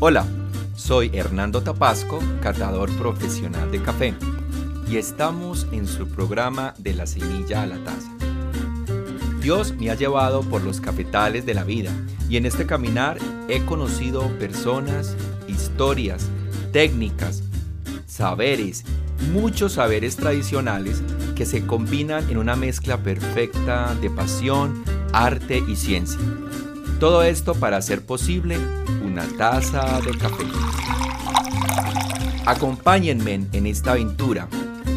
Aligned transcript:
Hola, 0.00 0.26
soy 0.74 1.10
Hernando 1.14 1.62
Tapasco, 1.62 2.18
catador 2.42 2.90
profesional 2.98 3.70
de 3.70 3.80
café, 3.80 4.14
y 4.90 4.96
estamos 4.96 5.68
en 5.70 5.86
su 5.86 6.08
programa 6.08 6.74
de 6.78 6.94
la 6.94 7.06
semilla 7.06 7.62
a 7.62 7.66
la 7.66 7.78
taza. 7.84 8.10
Dios 9.40 9.72
me 9.74 9.90
ha 9.90 9.94
llevado 9.94 10.42
por 10.42 10.62
los 10.62 10.80
cafetales 10.80 11.46
de 11.46 11.54
la 11.54 11.62
vida 11.62 11.92
y 12.28 12.36
en 12.36 12.44
este 12.44 12.66
caminar 12.66 13.18
he 13.48 13.64
conocido 13.64 14.28
personas, 14.38 15.16
historias, 15.46 16.26
técnicas, 16.72 17.44
saberes, 18.04 18.84
muchos 19.32 19.74
saberes 19.74 20.16
tradicionales 20.16 21.02
que 21.36 21.46
se 21.46 21.66
combinan 21.66 22.28
en 22.28 22.38
una 22.38 22.56
mezcla 22.56 22.98
perfecta 22.98 23.94
de 23.94 24.10
pasión, 24.10 24.82
arte 25.12 25.62
y 25.66 25.76
ciencia. 25.76 26.18
Todo 27.04 27.22
esto 27.22 27.54
para 27.54 27.76
hacer 27.76 28.06
posible 28.06 28.56
una 29.04 29.24
taza 29.36 30.00
de 30.00 30.16
café. 30.16 30.44
Acompáñenme 32.46 33.46
en 33.52 33.66
esta 33.66 33.90
aventura, 33.90 34.48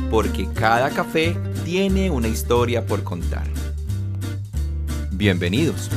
porque 0.09 0.48
cada 0.54 0.90
café 0.90 1.35
tiene 1.66 2.09
una 2.09 2.30
historia 2.30 2.85
por 2.85 3.04
contar. 3.04 3.46
Bienvenidos. 5.12 5.90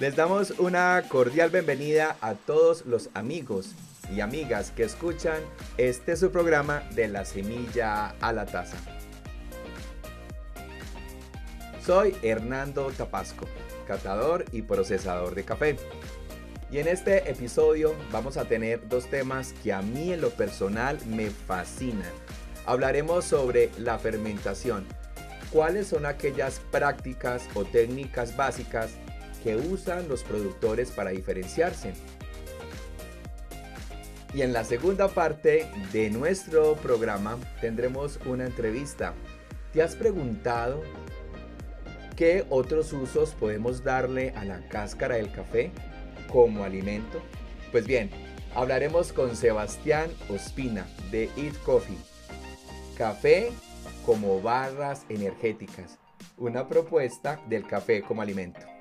Les 0.00 0.16
damos 0.16 0.50
una 0.58 1.00
cordial 1.08 1.50
bienvenida 1.50 2.16
a 2.20 2.34
todos 2.34 2.84
los 2.84 3.10
amigos 3.14 3.76
y 4.12 4.22
amigas 4.22 4.72
que 4.72 4.82
escuchan 4.82 5.40
este 5.76 6.16
su 6.16 6.32
programa 6.32 6.82
de 6.96 7.06
la 7.06 7.24
semilla 7.24 8.08
a 8.20 8.32
la 8.32 8.44
taza. 8.44 8.76
Soy 11.86 12.16
Hernando 12.22 12.90
Tapasco, 12.90 13.46
catador 13.86 14.44
y 14.50 14.62
procesador 14.62 15.36
de 15.36 15.44
café. 15.44 15.76
Y 16.72 16.78
en 16.78 16.88
este 16.88 17.30
episodio 17.30 17.94
vamos 18.10 18.36
a 18.36 18.46
tener 18.46 18.88
dos 18.88 19.06
temas 19.06 19.54
que 19.62 19.72
a 19.72 19.80
mí 19.80 20.12
en 20.12 20.22
lo 20.22 20.30
personal 20.30 20.98
me 21.06 21.30
fascinan. 21.30 22.10
Hablaremos 22.66 23.26
sobre 23.26 23.70
la 23.78 24.00
fermentación. 24.00 24.86
¿Cuáles 25.52 25.86
son 25.86 26.04
aquellas 26.04 26.58
prácticas 26.72 27.44
o 27.54 27.64
técnicas 27.64 28.36
básicas 28.36 28.90
que 29.44 29.56
usan 29.56 30.08
los 30.08 30.24
productores 30.24 30.90
para 30.90 31.10
diferenciarse. 31.10 31.92
Y 34.32 34.42
en 34.42 34.52
la 34.52 34.64
segunda 34.64 35.06
parte 35.08 35.68
de 35.92 36.10
nuestro 36.10 36.74
programa 36.76 37.38
tendremos 37.60 38.18
una 38.26 38.46
entrevista. 38.46 39.12
¿Te 39.72 39.82
has 39.82 39.94
preguntado 39.94 40.82
qué 42.16 42.44
otros 42.48 42.92
usos 42.92 43.30
podemos 43.32 43.84
darle 43.84 44.30
a 44.30 44.44
la 44.44 44.66
cáscara 44.68 45.16
del 45.16 45.30
café 45.30 45.70
como 46.32 46.64
alimento? 46.64 47.20
Pues 47.70 47.86
bien, 47.86 48.10
hablaremos 48.54 49.12
con 49.12 49.36
Sebastián 49.36 50.10
Ospina 50.30 50.86
de 51.12 51.24
Eat 51.36 51.56
Coffee. 51.64 51.98
Café 52.96 53.52
como 54.06 54.40
barras 54.40 55.04
energéticas. 55.08 55.98
Una 56.38 56.66
propuesta 56.66 57.40
del 57.48 57.66
café 57.66 58.02
como 58.02 58.22
alimento. 58.22 58.73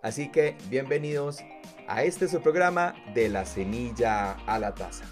Así 0.00 0.30
que 0.30 0.56
bienvenidos 0.70 1.40
a 1.88 2.04
este 2.04 2.28
su 2.28 2.40
programa 2.40 2.94
de 3.14 3.28
la 3.28 3.44
semilla 3.44 4.32
a 4.46 4.58
la 4.60 4.72
taza. 4.72 5.04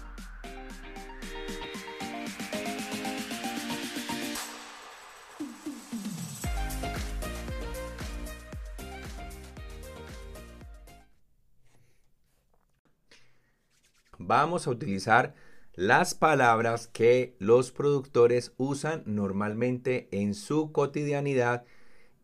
Vamos 14.17 14.67
a 14.67 14.71
utilizar 14.71 15.35
las 15.73 16.15
palabras 16.15 16.87
que 16.87 17.35
los 17.39 17.71
productores 17.71 18.53
usan 18.57 19.03
normalmente 19.05 20.07
en 20.11 20.33
su 20.33 20.71
cotidianidad 20.71 21.65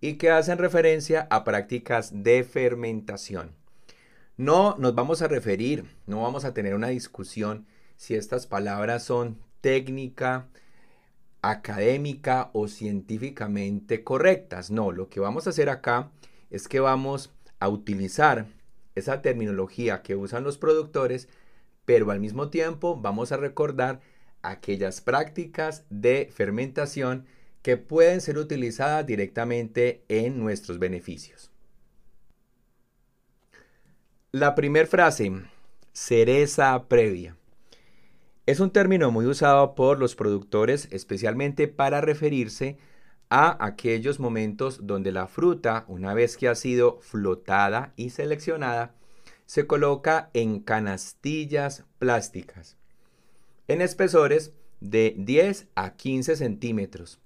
y 0.04 0.16
que 0.16 0.32
hacen 0.32 0.58
referencia 0.58 1.28
a 1.30 1.46
prácticas 1.46 2.12
de 2.26 2.44
fermentación. 2.44 3.56
No 4.36 4.76
nos 4.78 4.96
vamos 4.96 5.22
a 5.22 5.30
referir, 5.30 5.86
no 6.08 6.24
vamos 6.24 6.44
a 6.44 6.54
tener 6.54 6.76
una 6.76 6.90
discusión 6.90 7.66
si 7.96 8.14
estas 8.14 8.46
palabras 8.46 9.04
son 9.04 9.38
técnica, 9.62 10.50
académica 11.42 12.50
o 12.52 12.68
científicamente 12.68 14.04
correctas. 14.04 14.72
No, 14.72 14.92
lo 14.92 15.08
que 15.08 15.22
vamos 15.22 15.48
a 15.48 15.52
hacer 15.52 15.70
acá 15.70 16.12
es 16.50 16.68
que 16.68 16.82
vamos 16.82 17.32
a 17.60 17.70
utilizar 17.70 18.48
esa 18.96 19.22
terminología 19.22 20.02
que 20.02 20.18
usan 20.18 20.44
los 20.44 20.58
productores, 20.58 21.30
pero 21.86 22.12
al 22.12 22.20
mismo 22.20 22.50
tiempo 22.50 23.00
vamos 23.00 23.32
a 23.32 23.38
recordar 23.38 24.02
aquellas 24.42 25.00
prácticas 25.00 25.86
de 25.90 26.30
fermentación 26.30 27.26
que 27.64 27.78
pueden 27.78 28.22
ser 28.22 28.38
utilizadas 28.38 29.06
directamente 29.06 30.04
en 30.10 30.38
nuestros 30.38 30.78
beneficios. 30.78 31.50
La 34.32 34.54
primera 34.54 34.88
frase, 34.88 35.32
cereza 35.94 36.88
previa. 36.88 37.38
Es 38.46 38.60
un 38.60 38.72
término 38.72 39.10
muy 39.12 39.26
usado 39.26 39.74
por 39.74 39.98
los 39.98 40.16
productores 40.16 40.90
especialmente 40.92 41.70
para 41.70 42.02
referirse 42.02 42.78
a 43.30 43.66
aquellos 43.66 44.20
momentos 44.20 44.86
donde 44.86 45.14
la 45.14 45.28
fruta, 45.28 45.86
una 45.88 46.14
vez 46.14 46.36
que 46.36 46.50
ha 46.50 46.56
sido 46.56 47.00
flotada 47.00 47.94
y 47.96 48.10
seleccionada, 48.10 48.94
se 49.46 49.66
coloca 49.66 50.30
en 50.34 50.60
canastillas 50.60 51.86
plásticas 51.98 52.78
en 53.68 53.82
espesores 53.82 54.52
de 54.82 55.16
10 55.18 55.68
a 55.76 55.96
15 55.96 56.36
centímetros 56.36 57.23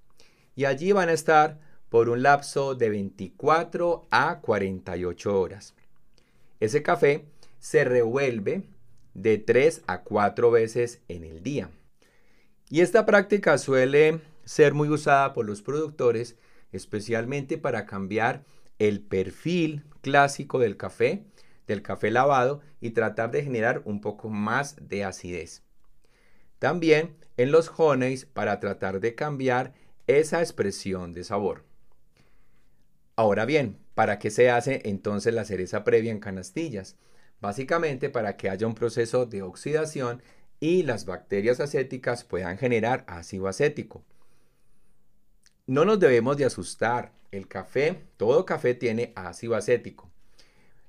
y 0.58 0.64
allí 0.64 0.90
van 0.90 1.08
a 1.08 1.12
estar 1.12 1.60
por 1.88 2.08
un 2.08 2.24
lapso 2.24 2.74
de 2.74 2.90
24 2.90 4.08
a 4.10 4.40
48 4.40 5.40
horas. 5.40 5.76
Ese 6.58 6.82
café 6.82 7.26
se 7.60 7.84
revuelve 7.84 8.64
de 9.14 9.38
3 9.38 9.82
a 9.86 10.02
4 10.02 10.50
veces 10.50 11.00
en 11.06 11.22
el 11.22 11.44
día. 11.44 11.70
Y 12.70 12.80
esta 12.80 13.06
práctica 13.06 13.56
suele 13.56 14.20
ser 14.44 14.74
muy 14.74 14.88
usada 14.88 15.32
por 15.32 15.46
los 15.46 15.62
productores, 15.62 16.34
especialmente 16.72 17.56
para 17.56 17.86
cambiar 17.86 18.42
el 18.80 19.00
perfil 19.00 19.84
clásico 20.00 20.58
del 20.58 20.76
café, 20.76 21.22
del 21.68 21.82
café 21.82 22.10
lavado 22.10 22.62
y 22.80 22.90
tratar 22.90 23.30
de 23.30 23.44
generar 23.44 23.82
un 23.84 24.00
poco 24.00 24.28
más 24.28 24.74
de 24.80 25.04
acidez. 25.04 25.62
También 26.58 27.14
en 27.36 27.52
los 27.52 27.70
honeys 27.76 28.24
para 28.26 28.58
tratar 28.58 28.98
de 28.98 29.14
cambiar 29.14 29.72
esa 30.08 30.40
expresión 30.40 31.12
de 31.12 31.22
sabor. 31.22 31.64
Ahora 33.14 33.44
bien, 33.44 33.78
¿para 33.94 34.18
qué 34.18 34.30
se 34.30 34.50
hace 34.50 34.82
entonces 34.86 35.34
la 35.34 35.44
cereza 35.44 35.84
previa 35.84 36.10
en 36.10 36.18
canastillas? 36.18 36.96
Básicamente 37.40 38.10
para 38.10 38.36
que 38.36 38.48
haya 38.48 38.66
un 38.66 38.74
proceso 38.74 39.26
de 39.26 39.42
oxidación 39.42 40.22
y 40.60 40.82
las 40.82 41.04
bacterias 41.04 41.60
acéticas 41.60 42.24
puedan 42.24 42.58
generar 42.58 43.04
ácido 43.06 43.48
acético. 43.48 44.02
No 45.66 45.84
nos 45.84 46.00
debemos 46.00 46.36
de 46.36 46.46
asustar. 46.46 47.12
El 47.30 47.46
café, 47.46 48.04
todo 48.16 48.46
café 48.46 48.74
tiene 48.74 49.12
ácido 49.14 49.54
acético. 49.54 50.10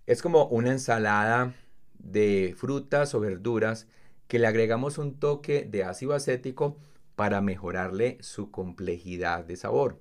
Es 0.05 0.21
como 0.21 0.45
una 0.45 0.71
ensalada 0.71 1.53
de 1.97 2.55
frutas 2.57 3.13
o 3.13 3.19
verduras 3.19 3.87
que 4.29 4.39
le 4.39 4.47
agregamos 4.47 4.97
un 4.97 5.19
toque 5.19 5.67
de 5.69 5.83
ácido 5.83 6.13
acético 6.13 6.77
para 7.19 7.41
mejorarle 7.41 8.17
su 8.21 8.49
complejidad 8.49 9.43
de 9.43 9.57
sabor. 9.57 9.99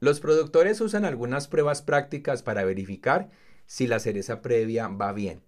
Los 0.00 0.18
productores 0.18 0.80
usan 0.80 1.04
algunas 1.04 1.46
pruebas 1.46 1.82
prácticas 1.82 2.42
para 2.42 2.64
verificar 2.64 3.28
si 3.66 3.86
la 3.86 3.98
cereza 3.98 4.40
previa 4.40 4.88
va 4.88 5.12
bien. 5.12 5.42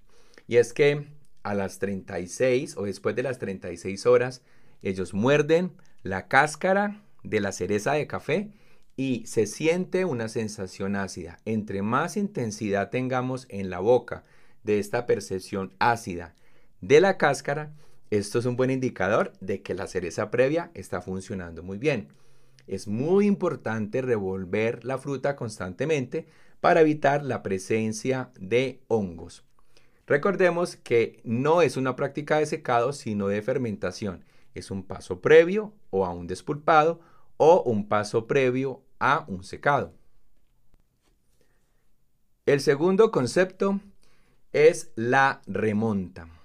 Y 0.47 0.59
es 0.59 0.75
que 0.75 1.07
a 1.43 1.55
las 1.55 1.79
36 1.79 2.77
o 2.77 2.83
después 2.83 3.17
de 3.17 3.23
las 3.23 3.39
36 3.39 4.05
horas, 4.05 4.43
ellos 4.83 5.15
muerden 5.15 5.73
la 6.03 6.29
cáscara 6.29 7.01
de 7.23 7.41
la 7.41 7.53
cereza 7.53 7.95
de 7.95 8.07
café 8.07 8.53
y 8.95 9.25
se 9.27 9.47
siente 9.47 10.05
una 10.05 10.29
sensación 10.29 10.97
ácida. 10.97 11.39
Entre 11.47 11.81
más 11.81 12.19
intensidad 12.19 12.91
tengamos 12.91 13.47
en 13.49 13.71
la 13.71 13.79
boca 13.79 14.25
de 14.65 14.81
esta 14.81 15.07
percepción 15.07 15.73
ácida 15.79 16.35
de 16.83 17.01
la 17.01 17.17
cáscara, 17.17 17.73
esto 18.11 18.39
es 18.39 18.47
un 18.47 18.57
buen 18.57 18.71
indicador 18.71 19.33
de 19.41 19.63
que 19.63 19.75
la 19.75 19.87
cereza 19.87 20.31
previa 20.31 20.71
está 20.75 21.03
funcionando 21.03 21.63
muy 21.63 21.79
bien. 21.79 22.09
es 22.67 22.87
muy 22.87 23.27
importante 23.27 24.03
revolver 24.03 24.85
la 24.85 24.99
fruta 24.99 25.37
constantemente 25.37 26.27
para 26.61 26.83
evitar 26.83 27.25
la 27.25 27.43
presencia 27.43 28.31
de 28.39 28.83
hongos. 28.89 29.45
Recordemos 30.07 30.77
que 30.77 31.21
no 31.25 31.63
es 31.63 31.77
una 31.77 31.97
práctica 31.97 32.39
de 32.39 32.47
secado, 32.47 32.93
sino 32.93 33.29
de 33.29 33.43
fermentación. 33.43 34.25
Es 34.55 34.71
un 34.71 34.83
paso 34.83 35.21
previo 35.21 35.75
o 35.91 36.05
a 36.05 36.13
un 36.13 36.27
despulpado 36.27 37.01
o 37.37 37.63
un 37.63 37.89
paso 37.89 38.27
previo 38.27 38.83
a 38.99 39.25
un 39.29 39.45
secado. 39.45 39.95
El 42.47 42.61
segundo 42.61 43.11
concepto 43.11 43.81
es 44.53 44.91
la 44.97 45.43
remonta. 45.47 46.38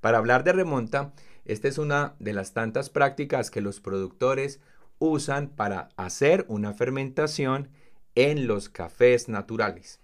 Para 0.00 0.18
hablar 0.18 0.44
de 0.44 0.52
remonta, 0.52 1.12
esta 1.44 1.68
es 1.68 1.78
una 1.78 2.14
de 2.18 2.32
las 2.32 2.52
tantas 2.52 2.90
prácticas 2.90 3.50
que 3.50 3.60
los 3.60 3.80
productores 3.80 4.60
usan 4.98 5.48
para 5.48 5.88
hacer 5.96 6.44
una 6.48 6.74
fermentación 6.74 7.68
en 8.14 8.46
los 8.46 8.68
cafés 8.68 9.28
naturales. 9.28 10.00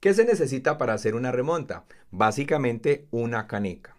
¿Qué 0.00 0.14
se 0.14 0.24
necesita 0.24 0.78
para 0.78 0.94
hacer 0.94 1.14
una 1.14 1.32
remonta? 1.32 1.84
Básicamente 2.10 3.06
una 3.10 3.46
caneca. 3.46 3.96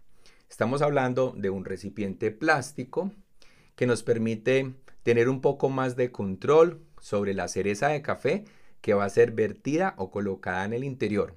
Estamos 0.50 0.82
hablando 0.82 1.34
de 1.36 1.50
un 1.50 1.66
recipiente 1.66 2.32
plástico 2.32 3.12
que 3.76 3.88
nos 3.88 4.04
permite 4.04 4.74
tener 5.04 5.30
un 5.30 5.42
poco 5.42 5.70
más 5.70 5.96
de 5.96 6.12
control 6.12 6.82
sobre 7.00 7.34
la 7.34 7.48
cereza 7.48 7.90
de 7.90 8.02
café 8.02 8.46
que 8.82 8.94
va 8.94 9.06
a 9.06 9.10
ser 9.10 9.32
vertida 9.32 9.94
o 9.98 10.12
colocada 10.12 10.66
en 10.66 10.74
el 10.74 10.84
interior. 10.84 11.36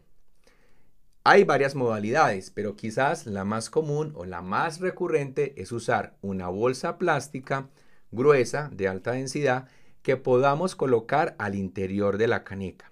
Hay 1.23 1.45
varias 1.45 1.75
modalidades, 1.75 2.51
pero 2.51 2.77
quizás 2.77 3.27
la 3.27 3.45
más 3.45 3.69
común 3.69 4.13
o 4.17 4.25
la 4.25 4.41
más 4.41 4.81
recurrente 4.81 5.53
es 5.61 5.71
usar 5.71 6.17
una 6.23 6.49
bolsa 6.49 6.97
plástica 6.97 7.69
gruesa 8.11 8.71
de 8.73 8.89
alta 8.89 9.13
densidad 9.13 9.69
que 10.01 10.17
podamos 10.17 10.75
colocar 10.77 11.37
al 11.39 11.57
interior 11.57 12.17
de 12.17 12.27
la 12.27 12.43
caneca. 12.43 12.91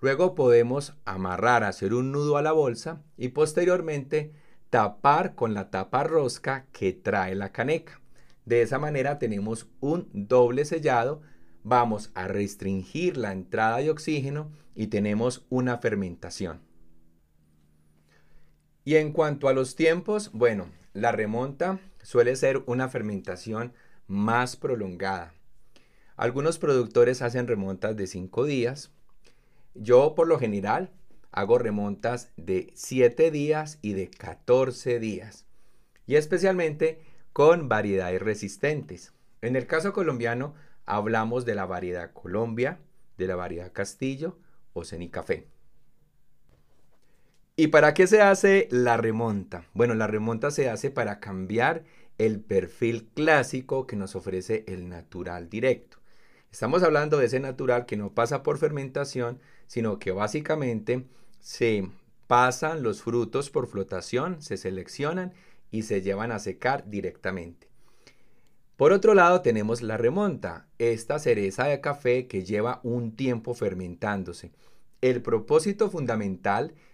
Luego 0.00 0.36
podemos 0.36 0.94
amarrar, 1.04 1.64
hacer 1.64 1.94
un 1.94 2.12
nudo 2.12 2.36
a 2.36 2.42
la 2.42 2.52
bolsa 2.52 3.02
y 3.16 3.30
posteriormente 3.30 4.32
tapar 4.70 5.34
con 5.34 5.52
la 5.52 5.70
tapa 5.70 6.04
rosca 6.04 6.66
que 6.70 6.92
trae 6.92 7.34
la 7.34 7.50
caneca. 7.50 8.00
De 8.44 8.62
esa 8.62 8.78
manera 8.78 9.18
tenemos 9.18 9.66
un 9.80 10.08
doble 10.12 10.64
sellado, 10.64 11.22
vamos 11.64 12.12
a 12.14 12.28
restringir 12.28 13.16
la 13.16 13.32
entrada 13.32 13.78
de 13.78 13.90
oxígeno 13.90 14.52
y 14.76 14.86
tenemos 14.86 15.44
una 15.48 15.78
fermentación. 15.78 16.65
Y 18.86 18.98
en 18.98 19.10
cuanto 19.10 19.48
a 19.48 19.52
los 19.52 19.74
tiempos, 19.74 20.30
bueno, 20.32 20.68
la 20.94 21.10
remonta 21.10 21.80
suele 22.04 22.36
ser 22.36 22.62
una 22.66 22.88
fermentación 22.88 23.72
más 24.06 24.54
prolongada. 24.54 25.34
Algunos 26.14 26.60
productores 26.60 27.20
hacen 27.20 27.48
remontas 27.48 27.96
de 27.96 28.06
5 28.06 28.44
días. 28.44 28.92
Yo 29.74 30.14
por 30.14 30.28
lo 30.28 30.38
general 30.38 30.92
hago 31.32 31.58
remontas 31.58 32.30
de 32.36 32.70
7 32.76 33.32
días 33.32 33.80
y 33.82 33.94
de 33.94 34.08
14 34.08 35.00
días. 35.00 35.46
Y 36.06 36.14
especialmente 36.14 37.00
con 37.32 37.68
variedades 37.68 38.22
resistentes. 38.22 39.12
En 39.42 39.56
el 39.56 39.66
caso 39.66 39.92
colombiano 39.92 40.54
hablamos 40.84 41.44
de 41.44 41.56
la 41.56 41.66
variedad 41.66 42.12
Colombia, 42.12 42.78
de 43.18 43.26
la 43.26 43.34
variedad 43.34 43.72
Castillo 43.72 44.38
o 44.74 44.84
Cenicafé. 44.84 45.48
¿Y 47.58 47.68
para 47.68 47.94
qué 47.94 48.06
se 48.06 48.20
hace 48.20 48.68
la 48.70 48.98
remonta? 48.98 49.64
Bueno, 49.72 49.94
la 49.94 50.06
remonta 50.06 50.50
se 50.50 50.68
hace 50.68 50.90
para 50.90 51.20
cambiar 51.20 51.84
el 52.18 52.38
perfil 52.38 53.08
clásico 53.14 53.86
que 53.86 53.96
nos 53.96 54.14
ofrece 54.14 54.64
el 54.68 54.90
natural 54.90 55.48
directo. 55.48 55.96
Estamos 56.52 56.82
hablando 56.82 57.16
de 57.16 57.24
ese 57.24 57.40
natural 57.40 57.86
que 57.86 57.96
no 57.96 58.12
pasa 58.12 58.42
por 58.42 58.58
fermentación, 58.58 59.40
sino 59.66 59.98
que 59.98 60.10
básicamente 60.10 61.06
se 61.40 61.88
pasan 62.26 62.82
los 62.82 63.00
frutos 63.00 63.48
por 63.48 63.68
flotación, 63.68 64.42
se 64.42 64.58
seleccionan 64.58 65.32
y 65.70 65.84
se 65.84 66.02
llevan 66.02 66.32
a 66.32 66.38
secar 66.38 66.90
directamente. 66.90 67.70
Por 68.76 68.92
otro 68.92 69.14
lado 69.14 69.40
tenemos 69.40 69.80
la 69.80 69.96
remonta, 69.96 70.68
esta 70.78 71.18
cereza 71.18 71.64
de 71.64 71.80
café 71.80 72.26
que 72.26 72.44
lleva 72.44 72.80
un 72.82 73.16
tiempo 73.16 73.54
fermentándose. 73.54 74.52
El 75.00 75.22
propósito 75.22 75.88
fundamental 75.90 76.74
es 76.74 76.86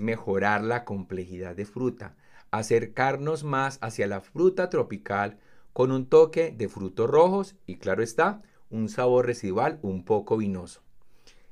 mejorar 0.00 0.62
la 0.62 0.84
complejidad 0.84 1.56
de 1.56 1.64
fruta, 1.64 2.16
acercarnos 2.50 3.44
más 3.44 3.78
hacia 3.80 4.06
la 4.06 4.20
fruta 4.20 4.68
tropical 4.70 5.38
con 5.72 5.92
un 5.92 6.06
toque 6.06 6.52
de 6.56 6.68
frutos 6.68 7.08
rojos 7.08 7.56
y 7.66 7.76
claro 7.76 8.02
está, 8.02 8.42
un 8.70 8.88
sabor 8.88 9.26
residual 9.26 9.78
un 9.82 10.04
poco 10.04 10.36
vinoso. 10.36 10.82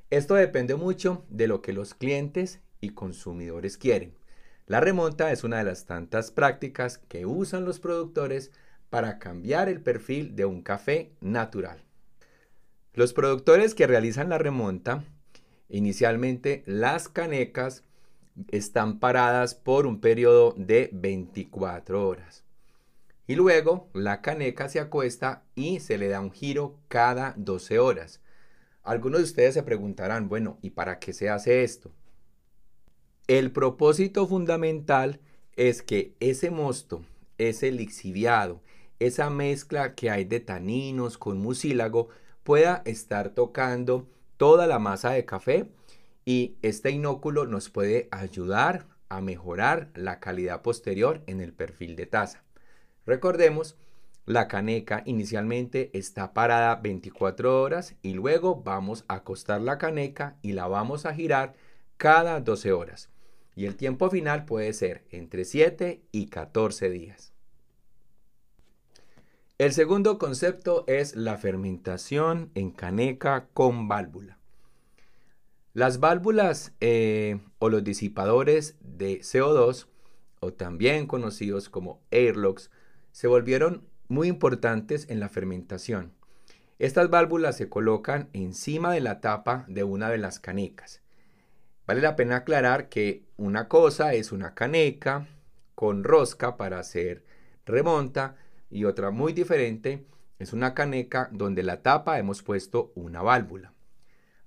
Esto 0.09 0.35
depende 0.35 0.75
mucho 0.75 1.25
de 1.29 1.47
lo 1.47 1.61
que 1.61 1.73
los 1.73 1.93
clientes 1.93 2.61
y 2.81 2.89
consumidores 2.89 3.77
quieren. 3.77 4.13
La 4.65 4.79
remonta 4.79 5.31
es 5.31 5.43
una 5.43 5.57
de 5.57 5.63
las 5.63 5.85
tantas 5.85 6.31
prácticas 6.31 6.97
que 6.97 7.25
usan 7.25 7.65
los 7.65 7.79
productores 7.79 8.51
para 8.89 9.19
cambiar 9.19 9.69
el 9.69 9.81
perfil 9.81 10.35
de 10.35 10.45
un 10.45 10.61
café 10.61 11.11
natural. 11.21 11.83
Los 12.93 13.13
productores 13.13 13.75
que 13.75 13.87
realizan 13.87 14.29
la 14.29 14.37
remonta, 14.37 15.03
inicialmente 15.69 16.63
las 16.65 17.07
canecas 17.07 17.83
están 18.49 18.99
paradas 18.99 19.55
por 19.55 19.85
un 19.85 19.99
periodo 19.99 20.53
de 20.57 20.89
24 20.93 22.07
horas. 22.07 22.43
Y 23.27 23.35
luego 23.35 23.89
la 23.93 24.21
caneca 24.21 24.69
se 24.69 24.79
acuesta 24.79 25.43
y 25.55 25.79
se 25.81 25.97
le 25.97 26.07
da 26.07 26.19
un 26.19 26.31
giro 26.31 26.77
cada 26.87 27.33
12 27.37 27.77
horas. 27.77 28.21
Algunos 28.83 29.19
de 29.19 29.25
ustedes 29.25 29.53
se 29.53 29.63
preguntarán, 29.63 30.29
bueno, 30.29 30.57
¿y 30.61 30.71
para 30.71 30.99
qué 30.99 31.13
se 31.13 31.29
hace 31.29 31.63
esto? 31.63 31.91
El 33.27 33.51
propósito 33.51 34.25
fundamental 34.25 35.19
es 35.55 35.83
que 35.83 36.15
ese 36.19 36.49
mosto, 36.49 37.05
ese 37.37 37.71
lixiviado, 37.71 38.61
esa 38.97 39.29
mezcla 39.29 39.93
que 39.93 40.09
hay 40.09 40.25
de 40.25 40.39
taninos 40.39 41.17
con 41.17 41.37
mucílago 41.39 42.09
pueda 42.43 42.81
estar 42.85 43.29
tocando 43.29 44.07
toda 44.37 44.65
la 44.65 44.79
masa 44.79 45.11
de 45.11 45.25
café 45.25 45.69
y 46.25 46.57
este 46.61 46.91
inóculo 46.91 47.45
nos 47.45 47.69
puede 47.69 48.07
ayudar 48.11 48.87
a 49.09 49.21
mejorar 49.21 49.89
la 49.95 50.19
calidad 50.19 50.61
posterior 50.61 51.23
en 51.27 51.41
el 51.41 51.53
perfil 51.53 51.95
de 51.95 52.05
taza. 52.05 52.43
Recordemos, 53.05 53.75
la 54.25 54.47
caneca 54.47 55.01
inicialmente 55.05 55.89
está 55.97 56.33
parada 56.33 56.75
24 56.75 57.61
horas 57.61 57.95
y 58.03 58.13
luego 58.13 58.61
vamos 58.61 59.03
a 59.07 59.15
acostar 59.15 59.61
la 59.61 59.79
caneca 59.79 60.37
y 60.43 60.53
la 60.53 60.67
vamos 60.67 61.07
a 61.07 61.15
girar 61.15 61.55
cada 61.97 62.39
12 62.39 62.71
horas. 62.71 63.09
Y 63.55 63.65
el 63.65 63.75
tiempo 63.75 64.09
final 64.09 64.45
puede 64.45 64.71
ser 64.73 65.03
entre 65.09 65.45
7 65.45 66.03
y 66.11 66.27
14 66.27 66.89
días. 66.91 67.33
El 69.57 69.73
segundo 69.73 70.17
concepto 70.17 70.85
es 70.87 71.15
la 71.17 71.37
fermentación 71.37 72.51
en 72.55 72.71
caneca 72.71 73.49
con 73.53 73.89
válvula. 73.89 74.38
Las 75.73 75.99
válvulas 75.99 76.73
eh, 76.79 77.39
o 77.59 77.69
los 77.69 77.83
disipadores 77.83 78.75
de 78.81 79.19
CO2, 79.19 79.85
o 80.39 80.51
también 80.51 81.05
conocidos 81.05 81.69
como 81.69 82.01
airlocks, 82.11 82.71
se 83.11 83.27
volvieron 83.27 83.87
muy 84.07 84.27
importantes 84.27 85.07
en 85.09 85.19
la 85.19 85.29
fermentación. 85.29 86.13
Estas 86.79 87.09
válvulas 87.09 87.57
se 87.57 87.69
colocan 87.69 88.29
encima 88.33 88.93
de 88.93 89.01
la 89.01 89.21
tapa 89.21 89.65
de 89.67 89.83
una 89.83 90.09
de 90.09 90.17
las 90.17 90.39
canecas. 90.39 91.01
Vale 91.85 92.01
la 92.01 92.15
pena 92.15 92.37
aclarar 92.37 92.89
que 92.89 93.25
una 93.37 93.67
cosa 93.67 94.13
es 94.13 94.31
una 94.31 94.55
caneca 94.55 95.27
con 95.75 96.03
rosca 96.03 96.57
para 96.57 96.79
hacer 96.79 97.25
remonta 97.65 98.37
y 98.69 98.85
otra 98.85 99.11
muy 99.11 99.33
diferente 99.33 100.05
es 100.39 100.53
una 100.53 100.73
caneca 100.73 101.29
donde 101.31 101.63
la 101.63 101.81
tapa 101.81 102.17
hemos 102.17 102.41
puesto 102.41 102.91
una 102.95 103.21
válvula. 103.21 103.73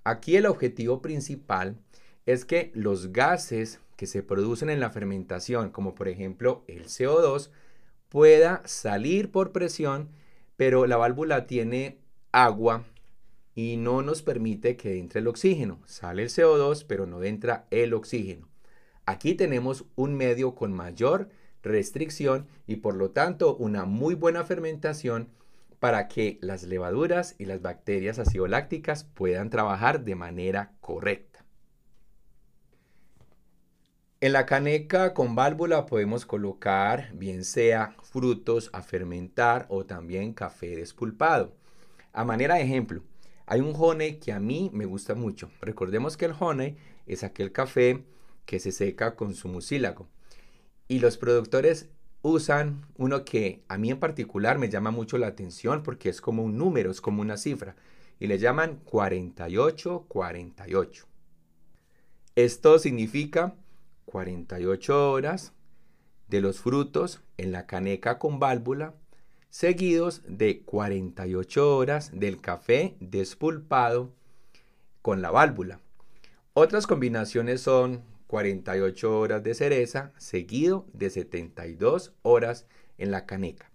Aquí 0.05 0.37
el 0.37 0.47
objetivo 0.47 1.01
principal 1.01 1.77
es 2.27 2.45
que 2.45 2.73
los 2.75 3.13
gases 3.13 3.81
que 3.97 4.07
se 4.07 4.23
producen 4.23 4.71
en 4.71 4.81
la 4.81 4.91
fermentación, 4.91 5.71
como 5.71 5.95
por 5.95 6.09
ejemplo 6.09 6.65
el 6.67 6.87
CO2, 6.87 7.51
pueda 8.09 8.63
salir 8.65 9.31
por 9.31 9.53
presión, 9.53 10.09
pero 10.57 10.87
la 10.87 10.97
válvula 10.97 11.47
tiene 11.47 11.99
agua 12.33 12.85
y 13.55 13.77
no 13.77 14.03
nos 14.03 14.23
permite 14.23 14.77
que 14.77 14.99
entre 14.99 15.21
el 15.21 15.29
oxígeno. 15.29 15.81
Sale 15.87 16.23
el 16.23 16.31
CO2, 16.31 16.85
pero 16.87 17.07
no 17.07 17.23
entra 17.23 17.67
el 17.71 17.95
oxígeno. 17.95 18.49
Aquí 19.07 19.35
tenemos 19.35 19.85
un 19.95 20.15
medio 20.15 20.55
con 20.55 20.73
mayor 20.73 21.29
restricción 21.63 22.47
y 22.67 22.77
por 22.77 22.97
lo 22.97 23.11
tanto 23.11 23.57
una 23.57 23.85
muy 23.85 24.15
buena 24.15 24.45
fermentación 24.45 25.29
para 25.83 26.07
que 26.07 26.39
las 26.43 26.63
levaduras 26.63 27.35
y 27.39 27.47
las 27.47 27.61
bacterias 27.61 28.21
acidolácticas 28.21 29.03
puedan 29.03 29.51
trabajar 29.51 30.05
de 30.05 30.15
manera 30.15 30.77
correcta. 30.81 31.45
En 34.21 34.33
la 34.33 34.47
caneca 34.47 35.13
con 35.13 35.35
válvula 35.35 35.87
podemos 35.87 36.25
colocar 36.25 37.11
bien 37.15 37.45
sea 37.45 37.97
frutos 38.05 38.71
a 38.73 38.83
fermentar 38.83 39.67
o 39.71 39.85
también 39.85 40.35
café 40.35 40.77
despulpado. 40.77 41.57
A 42.13 42.25
manera 42.25 42.55
de 42.55 42.63
ejemplo, 42.63 43.03
hay 43.45 43.61
un 43.61 43.75
honey 43.77 44.21
que 44.21 44.31
a 44.31 44.39
mí 44.39 44.71
me 44.73 44.85
gusta 44.85 45.17
mucho. 45.17 45.51
Recordemos 45.61 46.17
que 46.17 46.27
el 46.27 46.35
honey 46.39 46.77
es 47.09 47.25
aquel 47.25 47.51
café 47.51 48.05
que 48.47 48.61
se 48.61 48.71
seca 48.71 49.17
con 49.17 49.35
su 49.35 49.49
mucílago. 49.49 50.07
Y 50.87 51.01
los 51.01 51.19
productores 51.19 51.89
usan 52.23 52.87
uno 52.97 53.25
que 53.25 53.63
a 53.69 53.79
mí 53.79 53.91
en 53.91 53.99
particular 53.99 54.59
me 54.59 54.71
llama 54.71 54.91
mucho 54.91 55.19
la 55.19 55.27
atención 55.27 55.83
porque 55.83 56.09
es 56.09 56.21
como 56.21 56.43
un 56.43 56.57
número, 56.57 56.91
es 56.91 57.01
como 57.01 57.21
una 57.21 57.37
cifra. 57.37 57.77
Y 58.19 58.29
le 58.29 58.39
llaman 58.39 58.81
4848. 58.85 61.07
Esto 62.37 62.79
significa 62.79 63.57
48 64.07 65.11
horas 65.11 65.53
de 66.29 66.41
los 66.41 66.61
frutos 66.61 67.21
en 67.37 67.53
la 67.53 67.67
caneca 67.67 68.19
con 68.19 68.39
válvula, 68.39 68.95
seguidos 69.51 70.23
de 70.27 70.63
48 70.63 71.77
horas 71.77 72.11
del 72.15 72.41
café 72.41 72.97
despulpado 73.01 74.15
con 75.03 75.21
la 75.21 75.31
válvula. 75.31 75.81
Otras 76.55 76.87
combinaciones 76.87 77.61
son 77.61 78.03
48 78.33 79.21
horas 79.21 79.43
de 79.43 79.53
cereza, 79.53 80.15
seguido 80.17 80.87
de 80.95 81.11
72 81.11 82.15
horas 82.23 82.67
en 82.97 83.11
la 83.11 83.27
caneca. 83.27 83.71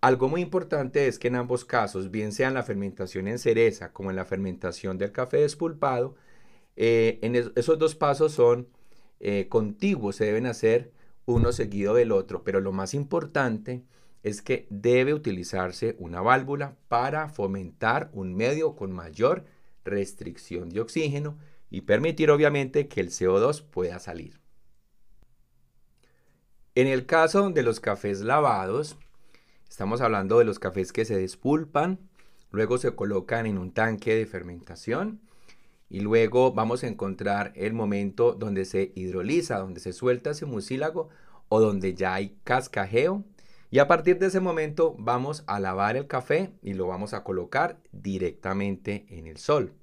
Algo 0.00 0.28
muy 0.28 0.40
importante 0.40 1.06
es 1.06 1.20
que 1.20 1.28
en 1.28 1.36
ambos 1.36 1.64
casos, 1.64 2.10
bien 2.10 2.32
sea 2.32 2.48
en 2.48 2.54
la 2.54 2.64
fermentación 2.64 3.28
en 3.28 3.38
cereza 3.38 3.92
como 3.92 4.10
en 4.10 4.16
la 4.16 4.24
fermentación 4.24 4.98
del 4.98 5.12
café 5.12 5.36
despulpado, 5.36 6.16
eh, 6.74 7.20
esos 7.54 7.78
dos 7.78 7.94
pasos 7.94 8.32
son 8.32 8.66
eh, 9.20 9.46
contiguos, 9.48 10.16
se 10.16 10.24
deben 10.24 10.46
hacer 10.46 10.90
uno 11.24 11.52
seguido 11.52 11.94
del 11.94 12.10
otro, 12.10 12.42
pero 12.42 12.60
lo 12.60 12.72
más 12.72 12.94
importante 12.94 13.84
es 14.24 14.42
que 14.42 14.66
debe 14.70 15.14
utilizarse 15.14 15.94
una 16.00 16.20
válvula 16.20 16.76
para 16.88 17.28
fomentar 17.28 18.10
un 18.12 18.34
medio 18.34 18.74
con 18.74 18.90
mayor 18.90 19.44
restricción 19.84 20.70
de 20.70 20.80
oxígeno 20.80 21.38
y 21.74 21.80
permitir 21.80 22.30
obviamente 22.30 22.86
que 22.86 23.00
el 23.00 23.10
CO2 23.10 23.64
pueda 23.64 23.98
salir. 23.98 24.38
En 26.76 26.86
el 26.86 27.04
caso 27.04 27.50
de 27.50 27.64
los 27.64 27.80
cafés 27.80 28.20
lavados, 28.20 28.96
estamos 29.68 30.00
hablando 30.00 30.38
de 30.38 30.44
los 30.44 30.60
cafés 30.60 30.92
que 30.92 31.04
se 31.04 31.16
despulpan, 31.16 31.98
luego 32.52 32.78
se 32.78 32.94
colocan 32.94 33.46
en 33.46 33.58
un 33.58 33.72
tanque 33.72 34.14
de 34.14 34.24
fermentación 34.24 35.20
y 35.88 35.98
luego 35.98 36.52
vamos 36.52 36.84
a 36.84 36.86
encontrar 36.86 37.52
el 37.56 37.72
momento 37.72 38.34
donde 38.34 38.66
se 38.66 38.92
hidroliza, 38.94 39.58
donde 39.58 39.80
se 39.80 39.92
suelta 39.92 40.30
ese 40.30 40.46
mucílago 40.46 41.08
o 41.48 41.60
donde 41.60 41.94
ya 41.94 42.14
hay 42.14 42.36
cascajeo. 42.44 43.24
Y 43.72 43.80
a 43.80 43.88
partir 43.88 44.20
de 44.20 44.26
ese 44.26 44.38
momento 44.38 44.94
vamos 44.96 45.42
a 45.48 45.58
lavar 45.58 45.96
el 45.96 46.06
café 46.06 46.52
y 46.62 46.74
lo 46.74 46.86
vamos 46.86 47.14
a 47.14 47.24
colocar 47.24 47.80
directamente 47.90 49.06
en 49.08 49.26
el 49.26 49.38
sol. 49.38 49.74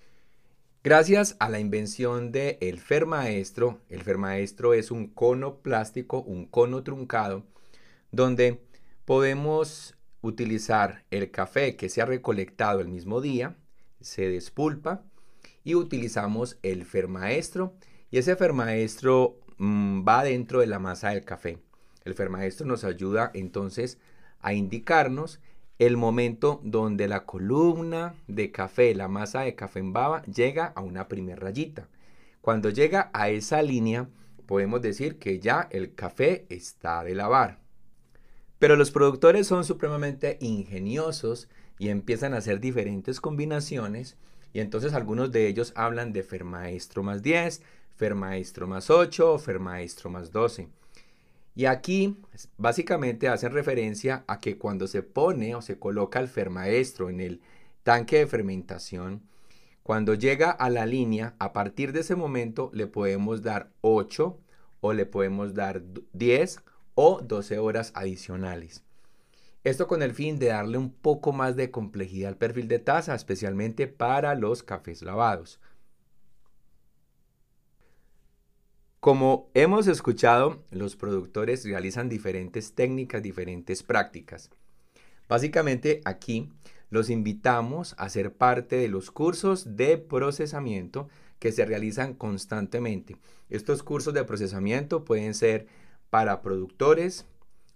Gracias 0.83 1.35
a 1.39 1.47
la 1.47 1.59
invención 1.59 2.31
del 2.31 2.57
el 2.59 2.79
fermaestro, 2.79 3.79
el 3.89 4.01
fermaestro 4.01 4.73
es 4.73 4.89
un 4.89 5.05
cono 5.05 5.57
plástico, 5.57 6.23
un 6.23 6.47
cono 6.47 6.81
truncado, 6.81 7.43
donde 8.11 8.63
podemos 9.05 9.95
utilizar 10.21 11.05
el 11.11 11.29
café 11.29 11.75
que 11.75 11.87
se 11.87 12.01
ha 12.01 12.07
recolectado 12.07 12.79
el 12.79 12.87
mismo 12.87 13.21
día, 13.21 13.57
se 13.99 14.27
despulpa 14.27 15.03
y 15.63 15.75
utilizamos 15.75 16.57
el 16.63 16.83
fermaestro 16.83 17.75
y 18.09 18.17
ese 18.17 18.35
fermaestro 18.35 19.39
mm, 19.59 20.03
va 20.03 20.23
dentro 20.23 20.61
de 20.61 20.67
la 20.67 20.79
masa 20.79 21.09
del 21.09 21.23
café. 21.23 21.59
El 22.05 22.15
fermaestro 22.15 22.65
nos 22.65 22.85
ayuda 22.85 23.29
entonces 23.35 23.99
a 24.39 24.53
indicarnos 24.53 25.39
el 25.81 25.97
momento 25.97 26.61
donde 26.63 27.07
la 27.07 27.25
columna 27.25 28.13
de 28.27 28.51
café, 28.51 28.93
la 28.93 29.07
masa 29.07 29.41
de 29.41 29.55
café 29.55 29.79
en 29.79 29.93
baba, 29.93 30.21
llega 30.25 30.67
a 30.75 30.81
una 30.81 31.07
primera 31.07 31.39
rayita. 31.39 31.87
Cuando 32.39 32.69
llega 32.69 33.09
a 33.13 33.29
esa 33.29 33.63
línea, 33.63 34.07
podemos 34.45 34.83
decir 34.83 35.17
que 35.17 35.39
ya 35.39 35.67
el 35.71 35.95
café 35.95 36.45
está 36.49 37.03
de 37.03 37.15
lavar. 37.15 37.57
Pero 38.59 38.75
los 38.75 38.91
productores 38.91 39.47
son 39.47 39.63
supremamente 39.63 40.37
ingeniosos 40.39 41.49
y 41.79 41.89
empiezan 41.89 42.35
a 42.35 42.37
hacer 42.37 42.59
diferentes 42.59 43.19
combinaciones 43.19 44.17
y 44.53 44.59
entonces 44.59 44.93
algunos 44.93 45.31
de 45.31 45.47
ellos 45.47 45.73
hablan 45.75 46.13
de 46.13 46.21
Fermaestro 46.21 47.01
más 47.01 47.23
10, 47.23 47.63
Fermaestro 47.95 48.67
más 48.67 48.91
8 48.91 49.33
o 49.33 49.39
Fermaestro 49.39 50.11
más 50.11 50.31
12. 50.31 50.69
Y 51.55 51.65
aquí 51.65 52.17
básicamente 52.57 53.27
hacen 53.27 53.51
referencia 53.51 54.23
a 54.27 54.39
que 54.39 54.57
cuando 54.57 54.87
se 54.87 55.03
pone 55.03 55.55
o 55.55 55.61
se 55.61 55.77
coloca 55.77 56.19
el 56.19 56.27
Fermaestro 56.27 57.09
en 57.09 57.19
el 57.19 57.41
tanque 57.83 58.19
de 58.19 58.27
fermentación, 58.27 59.23
cuando 59.83 60.13
llega 60.13 60.51
a 60.51 60.69
la 60.69 60.85
línea, 60.85 61.35
a 61.39 61.53
partir 61.53 61.91
de 61.91 62.01
ese 62.01 62.15
momento 62.15 62.69
le 62.73 62.87
podemos 62.87 63.41
dar 63.41 63.71
8 63.81 64.39
o 64.79 64.93
le 64.93 65.05
podemos 65.05 65.53
dar 65.53 65.81
10 66.13 66.61
o 66.95 67.21
12 67.21 67.59
horas 67.59 67.91
adicionales. 67.95 68.83
Esto 69.63 69.87
con 69.87 70.01
el 70.01 70.13
fin 70.13 70.39
de 70.39 70.47
darle 70.47 70.77
un 70.77 70.91
poco 70.91 71.33
más 71.33 71.55
de 71.55 71.69
complejidad 71.69 72.29
al 72.29 72.37
perfil 72.37 72.67
de 72.67 72.79
taza, 72.79 73.13
especialmente 73.13 73.87
para 73.87 74.33
los 74.35 74.63
cafés 74.63 75.01
lavados. 75.01 75.59
Como 79.01 79.49
hemos 79.55 79.87
escuchado, 79.87 80.63
los 80.69 80.95
productores 80.95 81.65
realizan 81.65 82.07
diferentes 82.07 82.75
técnicas, 82.75 83.23
diferentes 83.23 83.81
prácticas. 83.81 84.51
Básicamente 85.27 86.01
aquí 86.05 86.51
los 86.91 87.09
invitamos 87.09 87.95
a 87.97 88.09
ser 88.09 88.35
parte 88.35 88.75
de 88.75 88.89
los 88.89 89.09
cursos 89.09 89.75
de 89.75 89.97
procesamiento 89.97 91.09
que 91.39 91.51
se 91.51 91.65
realizan 91.65 92.13
constantemente. 92.13 93.17
Estos 93.49 93.81
cursos 93.81 94.13
de 94.13 94.23
procesamiento 94.23 95.03
pueden 95.03 95.33
ser 95.33 95.65
para 96.11 96.43
productores, 96.43 97.25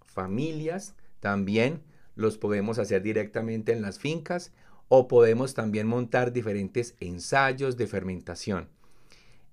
familias, 0.04 0.94
también 1.18 1.82
los 2.14 2.38
podemos 2.38 2.78
hacer 2.78 3.02
directamente 3.02 3.72
en 3.72 3.82
las 3.82 3.98
fincas 3.98 4.52
o 4.86 5.08
podemos 5.08 5.54
también 5.54 5.88
montar 5.88 6.32
diferentes 6.32 6.94
ensayos 7.00 7.76
de 7.76 7.88
fermentación. 7.88 8.68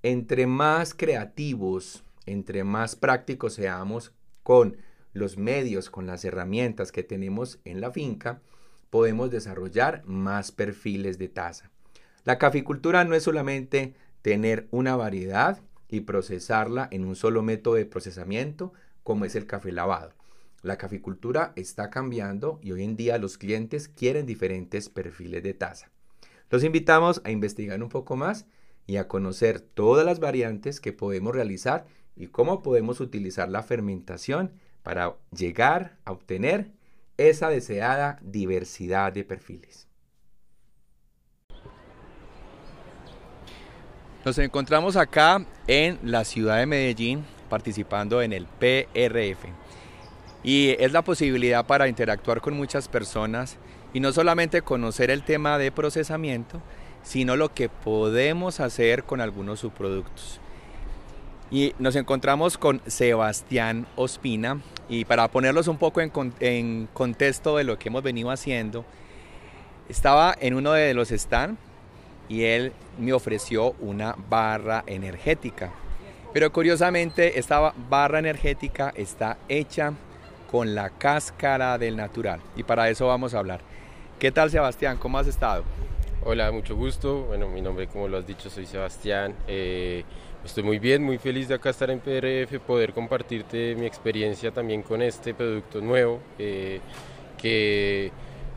Entre 0.05 0.47
más 0.47 0.93
creativos, 0.93 2.03
entre 2.25 2.65
más 2.65 2.97
prácticos 2.97 3.53
seamos 3.53 4.11
con 4.43 4.75
los 5.13 5.37
medios, 5.37 5.89
con 5.89 6.07
las 6.07 6.25
herramientas 6.25 6.91
que 6.91 7.03
tenemos 7.03 7.59
en 7.63 7.79
la 7.79 7.89
finca, 7.89 8.41
podemos 8.89 9.31
desarrollar 9.31 10.03
más 10.05 10.51
perfiles 10.51 11.17
de 11.17 11.29
taza. 11.29 11.71
La 12.25 12.37
caficultura 12.37 13.05
no 13.05 13.15
es 13.15 13.23
solamente 13.23 13.95
tener 14.21 14.67
una 14.71 14.97
variedad 14.97 15.61
y 15.87 16.01
procesarla 16.01 16.89
en 16.91 17.05
un 17.05 17.15
solo 17.15 17.41
método 17.41 17.75
de 17.75 17.85
procesamiento 17.85 18.73
como 19.03 19.23
es 19.23 19.35
el 19.35 19.45
café 19.45 19.71
lavado. 19.71 20.11
La 20.63 20.77
caficultura 20.77 21.53
está 21.55 21.89
cambiando 21.89 22.59
y 22.61 22.73
hoy 22.73 22.83
en 22.83 22.97
día 22.97 23.17
los 23.19 23.37
clientes 23.37 23.87
quieren 23.87 24.25
diferentes 24.25 24.89
perfiles 24.89 25.43
de 25.43 25.53
taza. 25.53 25.91
Los 26.49 26.65
invitamos 26.65 27.21
a 27.23 27.31
investigar 27.31 27.81
un 27.81 27.89
poco 27.89 28.17
más 28.17 28.45
y 28.85 28.97
a 28.97 29.07
conocer 29.07 29.59
todas 29.59 30.05
las 30.05 30.19
variantes 30.19 30.79
que 30.79 30.93
podemos 30.93 31.33
realizar 31.33 31.85
y 32.15 32.27
cómo 32.27 32.61
podemos 32.61 32.99
utilizar 32.99 33.49
la 33.49 33.63
fermentación 33.63 34.51
para 34.83 35.15
llegar 35.31 35.97
a 36.05 36.11
obtener 36.11 36.71
esa 37.17 37.49
deseada 37.49 38.19
diversidad 38.21 39.13
de 39.13 39.23
perfiles. 39.23 39.87
Nos 44.25 44.37
encontramos 44.37 44.95
acá 44.95 45.45
en 45.67 45.99
la 46.01 46.23
ciudad 46.23 46.57
de 46.57 46.65
Medellín 46.65 47.25
participando 47.49 48.21
en 48.21 48.33
el 48.33 48.47
PRF. 48.47 49.45
Y 50.43 50.75
es 50.79 50.91
la 50.91 51.03
posibilidad 51.03 51.65
para 51.65 51.87
interactuar 51.87 52.41
con 52.41 52.55
muchas 52.55 52.87
personas 52.87 53.57
y 53.93 53.99
no 53.99 54.11
solamente 54.11 54.61
conocer 54.61 55.11
el 55.11 55.23
tema 55.23 55.57
de 55.57 55.71
procesamiento, 55.71 56.61
sino 57.03 57.35
lo 57.35 57.53
que 57.53 57.69
podemos 57.69 58.59
hacer 58.59 59.03
con 59.03 59.21
algunos 59.21 59.59
subproductos. 59.59 60.39
Y 61.51 61.75
nos 61.77 61.95
encontramos 61.95 62.57
con 62.57 62.81
Sebastián 62.87 63.85
Ospina 63.95 64.61
y 64.89 65.05
para 65.05 65.27
ponerlos 65.27 65.67
un 65.67 65.77
poco 65.77 66.01
en, 66.01 66.89
contexto 66.93 67.57
de 67.57 67.63
lo 67.63 67.77
que 67.77 67.89
hemos 67.89 68.01
venido 68.01 68.31
haciendo, 68.31 68.85
estaba 69.87 70.35
en 70.39 70.55
uno 70.55 70.71
de 70.71 70.93
los 70.93 71.09
stands 71.09 71.59
y 72.27 72.43
él 72.45 72.73
me 72.97 73.13
ofreció 73.13 73.73
una 73.79 74.15
barra 74.29 74.83
energética. 74.87 75.71
Pero 76.33 76.51
curiosamente 76.51 77.37
esta 77.37 77.73
barra 77.89 78.17
energética 78.17 78.91
está 78.95 79.37
hecha 79.47 79.93
con 80.49 80.73
la 80.73 80.89
cáscara 80.89 81.77
del 81.77 81.95
natural. 81.95 82.39
Y 82.55 82.63
para 82.63 82.89
eso 82.89 83.07
vamos 83.07 83.33
a 83.35 83.39
hablar. 83.39 83.61
¿Qué 84.17 84.31
tal 84.31 84.49
Sebastián? 84.49 84.97
¿Cómo 84.97 85.19
has 85.19 85.27
estado? 85.27 85.63
Hola, 86.25 86.51
mucho 86.53 86.75
gusto. 86.75 87.23
Bueno, 87.25 87.49
mi 87.49 87.61
nombre, 87.61 87.87
como 87.87 88.07
lo 88.07 88.17
has 88.17 88.25
dicho, 88.25 88.49
soy 88.49 88.65
Sebastián. 88.65 89.35
Eh, 89.45 90.05
estoy 90.43 90.63
muy 90.63 90.79
bien, 90.79 91.03
muy 91.03 91.17
feliz 91.17 91.49
de 91.49 91.55
acá 91.55 91.69
estar 91.69 91.89
en 91.91 91.99
PRF, 91.99 92.59
poder 92.61 92.93
compartirte 92.93 93.75
mi 93.75 93.85
experiencia 93.85 94.51
también 94.53 94.83
con 94.83 95.01
este 95.01 95.33
producto 95.33 95.81
nuevo, 95.81 96.21
eh, 96.37 96.81
que 97.37 98.13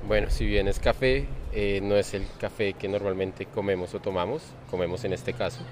Bueno, 0.06 0.30
si 0.30 0.46
bien 0.46 0.68
es 0.68 0.78
café, 0.78 1.28
eh, 1.52 1.80
no 1.82 1.96
es 1.96 2.14
el 2.14 2.28
café 2.38 2.74
que 2.74 2.88
normalmente 2.88 3.46
comemos 3.46 3.94
o 3.94 4.00
tomamos, 4.00 4.54
comemos 4.70 5.04
en 5.04 5.12
este 5.14 5.34
caso. 5.34 5.66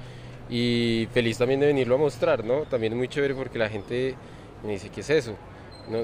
Y 0.49 1.09
feliz 1.13 1.39
también 1.39 1.61
de 1.61 1.67
venirlo 1.69 1.95
a 1.97 1.99
mostrar, 1.99 2.45
¿no? 2.45 2.67
También 2.67 2.95
es 2.95 2.99
muy 2.99 3.09
chévere 3.09 3.35
porque 3.35 3.59
la 3.59 3.69
gente 3.69 4.19
me 4.65 4.73
dice, 4.73 4.91
¿qué 4.91 5.01
es 5.03 5.11
eso? 5.11 5.37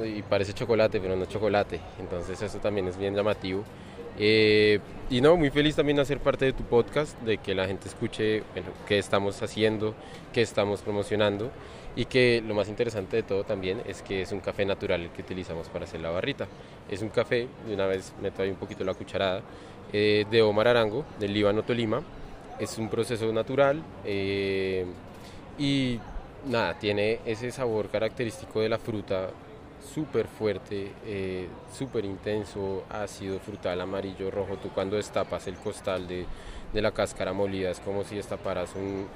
Y 0.05 0.23
parece 0.23 0.53
chocolate, 0.53 1.01
pero 1.01 1.17
no 1.17 1.25
es 1.25 1.29
chocolate. 1.31 1.81
Entonces 1.99 2.41
eso 2.43 2.59
también 2.61 2.87
es 2.89 2.97
bien 2.99 3.15
llamativo. 3.15 3.65
Eh, 4.23 4.81
y 5.09 5.23
no, 5.23 5.37
muy 5.39 5.49
feliz 5.49 5.75
también 5.75 5.97
de 5.97 6.03
hacer 6.03 6.19
parte 6.19 6.45
de 6.45 6.53
tu 6.53 6.63
podcast, 6.65 7.19
de 7.23 7.39
que 7.39 7.55
la 7.55 7.67
gente 7.67 7.89
escuche 7.89 8.43
bueno, 8.53 8.69
qué 8.87 8.99
estamos 8.99 9.43
haciendo, 9.43 9.95
qué 10.35 10.43
estamos 10.43 10.83
promocionando 10.83 11.51
y 11.97 12.05
que 12.05 12.43
lo 12.47 12.55
más 12.55 12.69
interesante 12.69 13.17
de 13.17 13.23
todo 13.23 13.45
también 13.45 13.83
es 13.87 14.03
que 14.03 14.21
es 14.21 14.31
un 14.31 14.41
café 14.41 14.67
natural 14.67 15.01
el 15.01 15.11
que 15.11 15.23
utilizamos 15.23 15.69
para 15.71 15.87
hacer 15.87 16.01
la 16.01 16.11
barrita. 16.11 16.47
Es 16.91 17.01
un 17.01 17.09
café, 17.09 17.49
de 17.67 17.75
una 17.75 17.87
vez 17.87 18.13
meto 18.21 18.43
ahí 18.43 18.51
un 18.51 18.57
poquito 18.57 18.85
la 18.85 18.93
cucharada, 18.93 19.41
eh, 19.91 20.27
de 20.31 20.43
Omar 20.43 20.69
Arango, 20.69 21.07
del 21.19 21.33
Líbano 21.33 21.63
Tolima. 21.63 22.03
Es 22.59 22.77
un 22.77 22.91
proceso 22.91 23.33
natural 23.33 23.83
eh, 24.05 24.85
y 25.59 25.99
nada, 26.47 26.79
tiene 26.79 27.21
ese 27.25 27.51
sabor 27.51 27.89
característico 27.89 28.61
de 28.61 28.69
la 28.69 28.79
fruta 28.79 29.31
súper 29.81 30.27
fuerte, 30.27 30.93
eh, 31.07 31.49
súper 31.73 32.05
intenso, 32.05 32.85
ácido, 32.89 33.39
frutal, 33.39 33.81
amarillo, 33.81 34.31
rojo. 34.31 34.57
Tú 34.57 34.71
cuando 34.71 34.97
destapas 34.97 35.47
el 35.47 35.57
costal 35.57 36.07
de, 36.07 36.27
de 36.73 36.83
la 36.83 36.93
cáscara 36.93 37.33
molida 37.33 37.71
es 37.71 37.81
como 37.81 38.05
si 38.05 38.17
destaparas 38.17 38.75
un, 38.75 39.07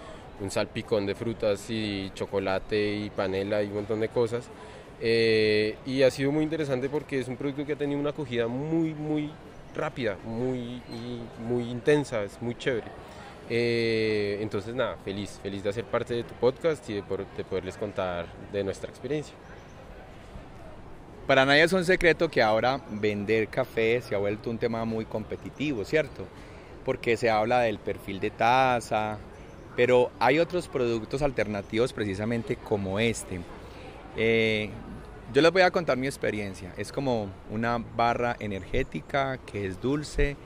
un, 0.40 0.50
salpicón 0.50 1.06
de 1.06 1.14
frutas 1.14 1.68
y 1.70 2.10
chocolate 2.14 2.96
y 2.96 3.10
panela 3.10 3.62
y 3.62 3.68
un 3.68 3.74
montón 3.74 4.00
de 4.00 4.08
cosas. 4.08 4.48
Eh, 5.00 5.76
y 5.86 6.02
ha 6.02 6.10
sido 6.10 6.32
muy 6.32 6.44
interesante 6.44 6.88
porque 6.88 7.20
es 7.20 7.28
un 7.28 7.36
producto 7.36 7.66
que 7.66 7.72
ha 7.72 7.76
tenido 7.76 8.00
una 8.00 8.10
acogida 8.10 8.46
muy, 8.46 8.94
muy 8.94 9.30
rápida, 9.74 10.16
muy, 10.24 10.80
muy 11.46 11.68
intensa, 11.70 12.22
es 12.22 12.40
muy 12.40 12.54
chévere. 12.54 12.86
Eh, 13.50 14.38
entonces 14.40 14.74
nada, 14.74 14.96
feliz, 15.04 15.38
feliz 15.42 15.62
de 15.62 15.68
hacer 15.68 15.84
parte 15.84 16.14
de 16.14 16.22
tu 16.22 16.34
podcast 16.34 16.88
y 16.88 16.94
de, 16.94 17.02
de 17.36 17.44
poderles 17.44 17.76
contar 17.76 18.26
de 18.52 18.64
nuestra 18.64 18.88
experiencia. 18.88 19.34
Para 21.26 21.46
nadie 21.46 21.62
es 21.62 21.72
un 21.72 21.86
secreto 21.86 22.30
que 22.30 22.42
ahora 22.42 22.82
vender 22.90 23.48
café 23.48 24.02
se 24.02 24.14
ha 24.14 24.18
vuelto 24.18 24.50
un 24.50 24.58
tema 24.58 24.84
muy 24.84 25.06
competitivo, 25.06 25.82
¿cierto? 25.86 26.26
Porque 26.84 27.16
se 27.16 27.30
habla 27.30 27.60
del 27.60 27.78
perfil 27.78 28.20
de 28.20 28.30
taza, 28.30 29.16
pero 29.74 30.10
hay 30.18 30.38
otros 30.38 30.68
productos 30.68 31.22
alternativos 31.22 31.94
precisamente 31.94 32.56
como 32.56 32.98
este. 32.98 33.40
Eh, 34.18 34.68
yo 35.32 35.40
les 35.40 35.50
voy 35.50 35.62
a 35.62 35.70
contar 35.70 35.96
mi 35.96 36.06
experiencia. 36.06 36.74
Es 36.76 36.92
como 36.92 37.30
una 37.50 37.78
barra 37.78 38.36
energética 38.38 39.38
que 39.38 39.66
es 39.66 39.80
dulce, 39.80 40.36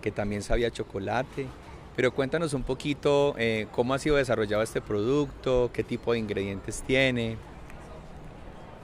que 0.00 0.12
también 0.12 0.42
sabía 0.42 0.70
chocolate. 0.70 1.46
Pero 1.96 2.14
cuéntanos 2.14 2.54
un 2.54 2.62
poquito 2.62 3.34
eh, 3.38 3.66
cómo 3.72 3.92
ha 3.92 3.98
sido 3.98 4.14
desarrollado 4.14 4.62
este 4.62 4.80
producto, 4.80 5.70
qué 5.72 5.82
tipo 5.82 6.12
de 6.12 6.20
ingredientes 6.20 6.84
tiene. 6.86 7.36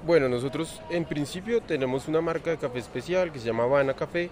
Bueno, 0.06 0.28
nosotros 0.28 0.82
en 0.90 1.06
principio 1.06 1.62
tenemos 1.62 2.08
una 2.08 2.20
marca 2.20 2.50
de 2.50 2.58
café 2.58 2.78
especial 2.78 3.32
que 3.32 3.38
se 3.38 3.46
llama 3.46 3.62
Habana 3.62 3.94
Café. 3.94 4.28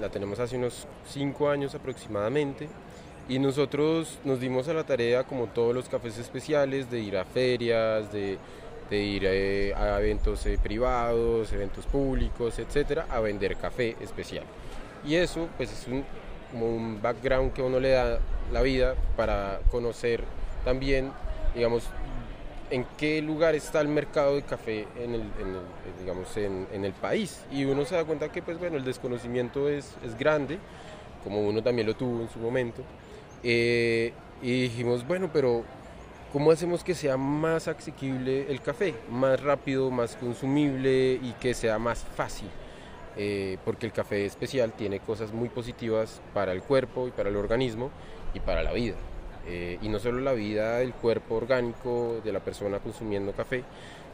la 0.00 0.08
tenemos 0.08 0.40
hace 0.40 0.56
unos 0.56 0.86
5 1.10 1.50
años 1.50 1.74
aproximadamente. 1.74 2.66
Y 3.28 3.38
nosotros 3.38 4.18
nos 4.24 4.40
dimos 4.40 4.68
a 4.68 4.72
la 4.72 4.84
tarea, 4.84 5.24
como 5.24 5.48
todos 5.48 5.74
los 5.74 5.90
cafés 5.90 6.16
especiales, 6.16 6.90
de 6.90 7.00
ir 7.00 7.18
a 7.18 7.26
ferias, 7.26 8.10
de, 8.10 8.38
ir 8.90 9.22
eh, 9.26 9.74
a 9.74 10.00
eventos 10.00 10.46
eh, 10.46 10.58
privados, 10.62 11.52
eventos 11.52 11.84
públicos, 11.84 12.58
etcétera, 12.58 13.06
a 13.10 13.20
vender 13.20 13.56
café 13.56 13.96
especial. 14.00 14.44
Y 15.04 15.16
eso, 15.16 15.46
pues, 15.58 15.70
es 15.70 15.86
un, 15.88 16.04
como 16.52 16.74
un 16.74 17.02
background 17.02 17.52
que 17.52 17.60
uno 17.60 17.80
le 17.80 17.90
da 17.90 18.18
la 18.50 18.62
vida 18.62 18.94
para 19.14 19.60
conocer 19.70 20.24
también, 20.64 21.12
digamos, 21.54 21.82
en 22.70 22.86
qué 22.96 23.22
lugar 23.22 23.54
está 23.54 23.80
el 23.80 23.88
mercado 23.88 24.34
de 24.34 24.42
café 24.42 24.86
en 24.98 25.14
el, 25.14 25.22
digamos, 26.00 26.36
en, 26.36 26.84
el 26.84 26.92
país. 26.92 27.44
Y 27.50 27.64
uno 27.64 27.84
se 27.84 27.94
da 27.94 28.04
cuenta 28.04 28.30
que 28.30 28.42
pues, 28.42 28.58
bueno, 28.58 28.76
el 28.76 28.84
desconocimiento 28.84 29.68
es, 29.68 29.94
es 30.04 30.18
grande, 30.18 30.58
como 31.24 31.40
uno 31.40 31.62
también 31.62 31.86
lo 31.86 31.94
tuvo 31.94 32.22
en 32.22 32.28
su 32.28 32.38
momento. 32.38 32.82
Eh, 33.42 34.12
y 34.42 34.62
dijimos, 34.62 35.06
bueno, 35.06 35.30
pero 35.32 35.64
¿cómo 36.32 36.50
hacemos 36.50 36.84
que 36.84 36.94
sea 36.94 37.16
más 37.16 37.68
asequible 37.68 38.50
el 38.50 38.60
café? 38.60 38.94
Más 39.10 39.40
rápido, 39.42 39.90
más 39.90 40.16
consumible 40.16 41.18
y 41.22 41.34
que 41.40 41.54
sea 41.54 41.78
más 41.78 42.04
fácil. 42.16 42.48
Eh, 43.18 43.56
porque 43.64 43.86
el 43.86 43.92
café 43.92 44.26
especial 44.26 44.72
tiene 44.72 45.00
cosas 45.00 45.32
muy 45.32 45.48
positivas 45.48 46.20
para 46.34 46.52
el 46.52 46.62
cuerpo 46.62 47.08
y 47.08 47.12
para 47.12 47.30
el 47.30 47.36
organismo 47.36 47.90
y 48.34 48.40
para 48.40 48.62
la 48.62 48.72
vida. 48.72 48.94
Eh, 49.48 49.78
y 49.80 49.88
no 49.88 49.98
solo 49.98 50.20
la 50.20 50.32
vida 50.32 50.78
del 50.78 50.92
cuerpo 50.92 51.36
orgánico 51.36 52.20
de 52.24 52.32
la 52.32 52.40
persona 52.40 52.80
consumiendo 52.80 53.32
café, 53.32 53.62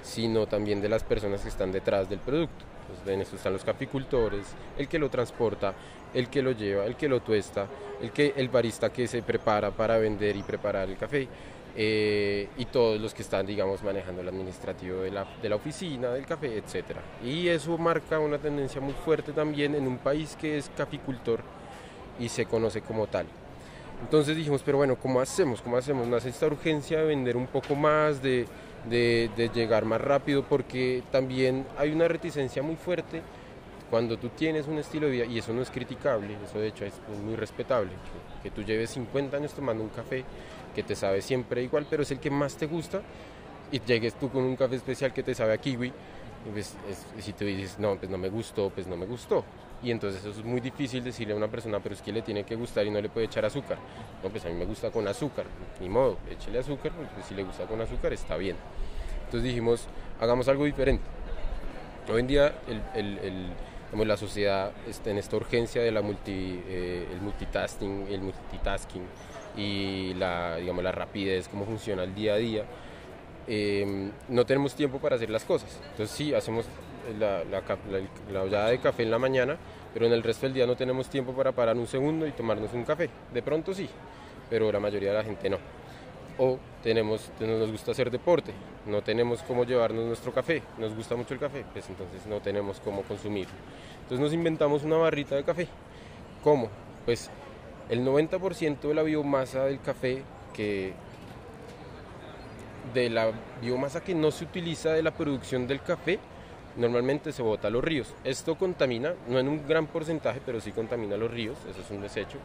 sino 0.03 0.47
también 0.47 0.81
de 0.81 0.89
las 0.89 1.05
personas 1.05 1.41
que 1.41 1.49
están 1.49 1.73
detrás 1.73 2.09
del 2.11 2.19
producto. 2.19 2.65
Entonces, 2.83 3.15
en 3.15 3.21
eso 3.23 3.37
están 3.37 3.53
los 3.55 3.65
caficultores, 3.65 4.47
el 4.77 4.89
que 4.89 4.99
lo 4.99 5.09
transporta, 5.09 5.73
el 6.13 6.29
que 6.29 6.43
lo 6.43 6.53
lleva, 6.53 6.85
el 6.85 6.97
que 6.97 7.09
lo 7.09 7.21
tuesta, 7.21 7.67
el, 8.03 8.11
que, 8.11 8.35
el 8.37 8.49
barista 8.49 8.93
que 8.93 9.07
se 9.07 9.23
prepara 9.23 9.71
para 9.71 9.97
vender 9.99 10.37
y 10.37 10.43
preparar 10.43 10.89
el 10.89 10.99
café. 10.99 11.27
Eh, 11.75 12.49
y 12.59 12.67
todos 12.67 13.01
los 13.01 13.15
que 13.15 13.23
están, 13.23 13.47
digamos, 13.47 13.83
manejando 13.83 14.21
el 14.21 14.29
administrativo 14.29 15.01
de 15.01 15.11
la, 15.11 15.27
de 15.41 15.49
la 15.49 15.57
oficina, 15.57 16.11
del 16.11 16.27
café, 16.27 16.59
etc. 16.59 16.99
Y 17.25 17.49
eso 17.49 17.79
marca 17.79 18.19
una 18.19 18.37
tendencia 18.37 18.79
muy 18.79 18.93
fuerte 18.93 19.33
también 19.33 19.75
en 19.75 19.87
un 19.87 19.97
país 19.97 20.37
que 20.39 20.59
es 20.59 20.71
caficultor 20.77 21.41
y 22.21 22.29
se 22.29 22.45
conoce 22.45 22.83
como 22.83 23.07
tal. 23.07 23.27
Entonces 24.03 24.37
dijimos, 24.37 24.63
pero 24.65 24.79
bueno, 24.79 24.97
¿cómo 24.97 25.21
hacemos? 25.21 25.63
¿Cómo 25.63 25.77
hacemos? 25.77 26.07
Nace 26.07 26.29
esta 26.29 26.47
urgencia 26.47 26.99
de 26.99 27.05
vender 27.07 27.37
un 27.37 27.47
poco 27.47 27.75
más, 27.75 28.21
de, 28.21 28.47
de, 28.89 29.51
llegar 29.55 29.85
más 29.85 30.01
rápido, 30.01 30.45
porque 30.45 31.03
también 31.11 31.65
hay 31.79 31.93
una 31.93 32.09
reticencia 32.09 32.63
muy 32.63 32.77
fuerte 32.77 33.23
cuando 33.91 34.19
tú 34.19 34.31
tienes 34.31 34.67
un 34.67 34.79
estilo 34.79 35.07
de 35.07 35.13
vida, 35.13 35.25
y 35.27 35.39
eso 35.39 35.53
no 35.53 35.63
es 35.63 35.71
criticable, 35.71 36.37
eso 36.45 36.59
de 36.59 36.69
hecho 36.69 36.85
es 36.85 36.95
muy 37.25 37.37
respetable, 37.37 37.91
que, 38.43 38.51
tú 38.51 38.63
lleves 38.63 38.91
50 38.91 39.37
años 39.37 39.53
tomando 39.53 39.85
un 39.85 39.91
café 39.91 40.25
que 40.75 40.83
te 40.83 40.97
sabe 40.97 41.21
siempre 41.21 41.63
igual, 41.63 41.87
pero 41.89 42.03
es 42.03 42.11
el 42.11 42.19
que 42.19 42.31
más 42.31 42.57
te 42.57 42.67
gusta, 42.67 43.03
y 43.71 43.81
llegues 43.81 44.15
tú 44.15 44.31
con 44.31 44.43
un 44.45 44.57
café 44.57 44.77
especial 44.77 45.13
que 45.13 45.23
te 45.23 45.35
sabe 45.35 45.53
a 45.53 45.59
kiwi, 45.59 45.89
y 45.89 46.51
pues, 46.53 46.75
si 47.21 47.33
tú 47.35 47.45
dices, 47.45 47.79
no, 47.79 47.97
pues 47.97 48.11
no 48.11 48.19
me 48.19 48.31
gustó, 48.31 48.71
pues 48.71 48.87
no 48.87 48.97
me 48.97 49.07
gustó 49.07 49.45
y 49.83 49.91
entonces 49.91 50.21
eso 50.25 50.39
es 50.39 50.45
muy 50.45 50.61
difícil 50.61 51.03
decirle 51.03 51.35
a 51.35 51.37
una 51.37 51.49
persona, 51.49 51.81
pero 51.81 51.95
es 51.95 52.03
que 52.03 52.13
le 52.13 52.23
tiene 52.23 52.45
que 52.45 52.55
gustar 52.55 52.87
y 52.87 52.91
no 52.91 53.01
le 53.01 53.09
puede 53.09 53.27
echar 53.27 53.45
azúcar. 53.45 53.79
No, 54.23 54.31
pues 54.31 54.45
a 54.45 54.49
mí 54.49 54.55
me 54.55 54.65
gusta 54.65 54.91
con 54.91 55.07
azúcar, 55.09 55.45
ni 55.81 55.89
modo, 55.89 56.19
échele 56.31 56.61
azúcar, 56.61 56.93
pues 56.93 57.27
si 57.27 57.35
le 57.35 57.43
gusta 57.43 57.65
con 57.67 57.81
azúcar 57.81 58.13
está 58.13 58.37
bien. 58.37 58.57
Entonces 59.25 59.43
dijimos, 59.43 59.87
hagamos 60.21 60.47
algo 60.49 60.65
diferente. 60.65 61.05
Hoy 62.13 62.21
en 62.21 62.27
día 62.27 62.55
el, 62.95 63.19
el, 63.19 64.07
la 64.07 64.17
sociedad 64.17 64.73
está 64.89 65.11
en 65.11 65.19
esta 65.19 65.37
urgencia 65.37 65.83
de 65.83 65.91
la 65.91 66.03
multi, 66.03 66.63
eh, 66.67 67.09
el 67.13 67.21
multitasking, 67.21 68.07
el 68.09 68.21
multitasking 68.23 69.03
y 69.57 70.15
la, 70.15 70.57
digamos, 70.57 70.83
la 70.83 70.93
rapidez, 70.93 71.49
cómo 71.49 71.65
funciona 71.65 72.05
el 72.05 72.15
día 72.15 72.35
a 72.35 72.37
día. 72.37 72.65
Eh, 73.49 74.11
no 74.29 74.47
tenemos 74.47 74.75
tiempo 74.75 74.99
para 74.99 75.17
hacer 75.17 75.31
las 75.31 75.45
cosas. 75.45 75.79
Entonces 75.91 76.17
sí, 76.17 76.35
hacemos 76.35 76.67
la, 77.19 77.45
la, 77.45 77.63
la, 78.45 78.71
de 78.71 78.79
café 78.79 79.03
en 79.03 79.11
la 79.11 79.19
mañana, 79.19 79.57
pero 79.93 80.07
en 80.07 80.13
el 80.13 80.23
resto 80.23 80.47
del 80.47 80.55
día 80.55 80.67
no 80.67 80.77
tenemos 80.77 81.09
tiempo 81.09 81.33
para 81.33 81.53
parar 81.53 81.77
un 81.77 81.87
segundo 81.87 82.27
y 82.27 82.33
tomarnos 82.33 82.73
un 82.73 82.85
café. 82.85 83.09
De 83.33 83.43
pronto 83.43 83.75
sí, 83.75 83.89
pero 84.49 84.71
la 84.71 84.81
mayoría 84.81 85.11
de 85.11 85.19
la 85.19 85.25
gente 85.25 85.51
no. 85.51 85.59
O 86.39 86.59
tenemos, 86.83 87.31
nos 87.41 87.71
gusta 87.71 87.93
hacer 87.93 88.11
deporte, 88.11 88.53
no 88.87 89.03
tenemos 89.03 89.43
cómo 89.43 89.65
llevarnos 89.65 90.05
nuestro 90.07 90.33
café, 90.33 90.63
nos 90.79 90.95
gusta 90.95 91.15
mucho 91.15 91.35
el 91.35 91.41
café, 91.41 91.65
pues 91.73 91.89
entonces 91.89 92.27
no 92.27 92.41
tenemos 92.41 92.81
cómo 92.81 93.03
consumirlo. 93.03 93.55
Entonces 94.03 94.21
nos 94.21 94.33
inventamos 94.33 94.83
una 94.83 94.97
barrita 94.97 95.37
de 95.37 95.45
café. 95.45 95.69
¿Cómo? 96.43 96.69
Pues 97.05 97.31
el 97.89 98.05
90% 98.05 98.81
de 98.81 98.95
la 98.95 99.03
biomasa 99.03 99.65
del 99.65 99.81
café 99.81 100.23
que 100.55 100.95
de 102.95 103.11
la 103.11 103.33
biomasa 103.61 104.03
que 104.03 104.15
no 104.15 104.31
se 104.31 104.45
utiliza 104.45 104.93
de 104.93 105.03
la 105.03 105.13
producción 105.13 105.67
del 105.67 105.83
café 105.83 106.19
normalmente 106.77 107.33
se 107.33 107.43
bota 107.43 107.69
a 107.69 107.71
los 107.71 107.83
ríos. 107.83 108.15
Esto 108.25 108.57
contamina, 108.57 109.15
no 109.29 109.39
en 109.39 109.49
un 109.49 109.67
gran 109.67 109.87
porcentaje, 109.87 110.41
pero 110.45 110.61
sí 110.61 110.73
contamina 110.73 111.17
los 111.17 111.31
ríos, 111.31 111.59
eso 111.71 111.81
es 111.81 111.91
un 111.91 112.03
desecho, 112.03 112.39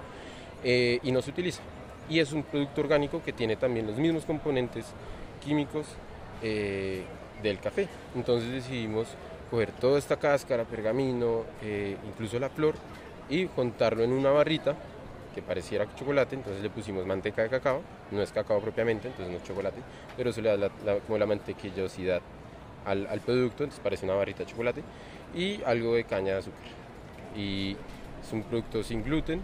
eh, 0.64 1.00
y 1.04 1.12
no 1.12 1.22
se 1.22 1.32
utiliza. 1.32 1.62
Y 2.10 2.20
es 2.20 2.32
un 2.32 2.44
producto 2.44 2.82
orgánico 2.82 3.22
que 3.24 3.34
tiene 3.34 3.56
también 3.56 3.88
los 3.88 3.98
mismos 3.98 4.26
componentes 4.26 4.86
químicos 5.44 5.86
eh, 6.42 7.04
del 7.44 7.60
café. 7.60 7.88
Entonces 8.16 8.52
decidimos 8.52 9.08
coger 9.50 9.72
toda 9.72 10.00
esta 10.00 10.18
cáscara, 10.18 10.64
pergamino, 10.64 11.44
eh, 11.62 11.98
incluso 12.08 12.40
la 12.40 12.50
flor, 12.50 12.76
y 13.30 13.48
juntarlo 13.48 14.04
en 14.04 14.12
una 14.12 14.32
barrita 14.32 14.76
que 15.36 15.42
pareciera 15.42 15.86
chocolate, 15.96 16.36
entonces 16.36 16.64
le 16.64 16.70
pusimos 16.70 17.06
manteca 17.06 17.44
de 17.44 17.50
cacao, 17.50 17.82
no 18.10 18.22
es 18.22 18.32
cacao 18.32 18.60
propiamente, 18.60 19.10
entonces 19.10 19.32
no 19.32 19.38
es 19.38 19.44
chocolate, 19.44 19.78
pero 20.16 20.32
eso 20.32 20.42
le 20.42 20.58
da 20.58 20.70
como 21.06 21.18
la 21.18 21.28
mantequillosidad 21.28 22.22
al, 22.88 23.20
producto, 23.22 23.64
entonces 23.64 23.82
parece 23.84 24.06
una 24.06 24.16
barrita 24.16 24.40
de 24.40 24.46
chocolate. 24.46 24.84
y 25.36 25.62
algo 25.64 25.96
de 25.96 26.04
caña 26.06 26.34
de 26.34 26.40
azúcar. 26.40 26.62
Y 27.36 27.76
es 28.24 28.34
un 28.34 28.44
producto 28.44 28.84
sin 28.84 29.04
gluten, 29.04 29.42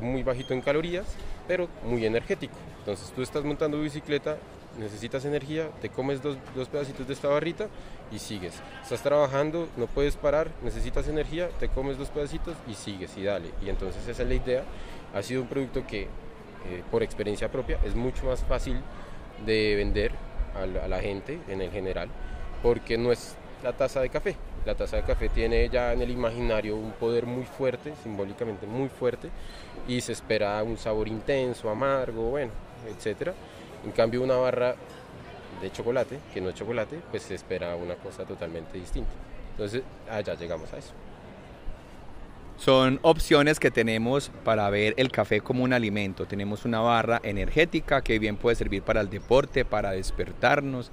muy 0.00 0.22
bajito 0.22 0.54
en 0.54 0.60
calorías, 0.60 1.06
pero 1.46 1.68
muy 1.84 2.04
energético. 2.04 2.54
Entonces 2.78 3.12
tú 3.14 3.22
estás 3.22 3.44
montando 3.44 3.80
bicicleta, 3.80 4.38
necesitas 4.78 5.24
energía, 5.24 5.68
te 5.80 5.88
comes 5.88 6.22
dos, 6.22 6.36
dos, 6.54 6.68
pedacitos 6.68 7.06
de 7.06 7.12
esta 7.12 7.28
barrita 7.28 7.68
y 8.10 8.18
sigues. 8.18 8.54
Estás 8.82 9.02
trabajando, 9.02 9.68
no 9.76 9.86
puedes 9.86 10.16
parar, 10.16 10.48
necesitas 10.62 11.08
energía, 11.08 11.48
te 11.60 11.68
comes 11.68 11.98
dos 11.98 12.08
pedacitos 12.08 12.56
y 12.66 12.74
sigues 12.74 13.16
y 13.16 13.24
dale. 13.24 13.50
Y 13.64 13.68
entonces 13.68 14.06
esa 14.06 14.22
es 14.22 14.28
la 14.28 14.34
idea. 14.34 14.64
Ha 15.14 15.22
sido 15.22 15.42
un 15.42 15.48
producto 15.48 15.86
que 15.86 16.02
eh, 16.02 16.82
por 16.90 17.02
experiencia 17.02 17.50
propia 17.50 17.78
es 17.84 17.94
mucho 17.94 18.26
más 18.26 18.42
fácil 18.44 18.80
de 19.46 19.76
vender 19.76 20.12
a 20.54 20.66
la, 20.88 21.00
gente 21.00 21.38
en 21.48 21.60
el 21.60 21.70
general 21.70 22.08
porque 22.62 22.98
no 22.98 23.12
es 23.12 23.36
la 23.62 23.72
taza 23.72 24.00
de 24.00 24.08
café. 24.08 24.36
La 24.66 24.74
taza 24.74 24.96
de 24.96 25.02
café 25.02 25.28
tiene 25.28 25.68
ya 25.68 25.92
en 25.92 26.02
el 26.02 26.10
imaginario 26.10 26.76
un 26.76 26.92
poder 26.92 27.26
muy 27.26 27.44
fuerte, 27.44 27.94
simbólicamente 28.02 28.66
muy 28.66 28.88
fuerte, 28.88 29.30
y 29.86 30.00
se 30.00 30.12
espera 30.12 30.62
un 30.62 30.76
sabor 30.76 31.08
intenso, 31.08 31.70
amargo, 31.70 32.30
bueno, 32.30 32.52
etcétera. 32.88 33.34
En 33.84 33.92
cambio, 33.92 34.22
una 34.22 34.36
barra 34.36 34.74
de 35.62 35.72
chocolate, 35.72 36.18
que 36.34 36.40
no 36.40 36.50
es 36.50 36.54
chocolate, 36.54 37.00
pues 37.10 37.22
se 37.22 37.34
espera 37.34 37.74
una 37.76 37.94
cosa 37.94 38.24
totalmente 38.24 38.78
distinta. 38.78 39.10
Entonces, 39.52 39.82
allá 40.10 40.34
llegamos 40.34 40.72
a 40.72 40.78
eso. 40.78 40.92
Son 42.58 42.98
opciones 43.02 43.60
que 43.60 43.70
tenemos 43.70 44.30
para 44.44 44.68
ver 44.68 44.94
el 44.96 45.12
café 45.12 45.40
como 45.40 45.62
un 45.62 45.72
alimento. 45.72 46.26
Tenemos 46.26 46.64
una 46.64 46.80
barra 46.80 47.20
energética 47.22 48.02
que 48.02 48.18
bien 48.18 48.36
puede 48.36 48.56
servir 48.56 48.82
para 48.82 49.00
el 49.00 49.08
deporte, 49.08 49.64
para 49.64 49.92
despertarnos, 49.92 50.90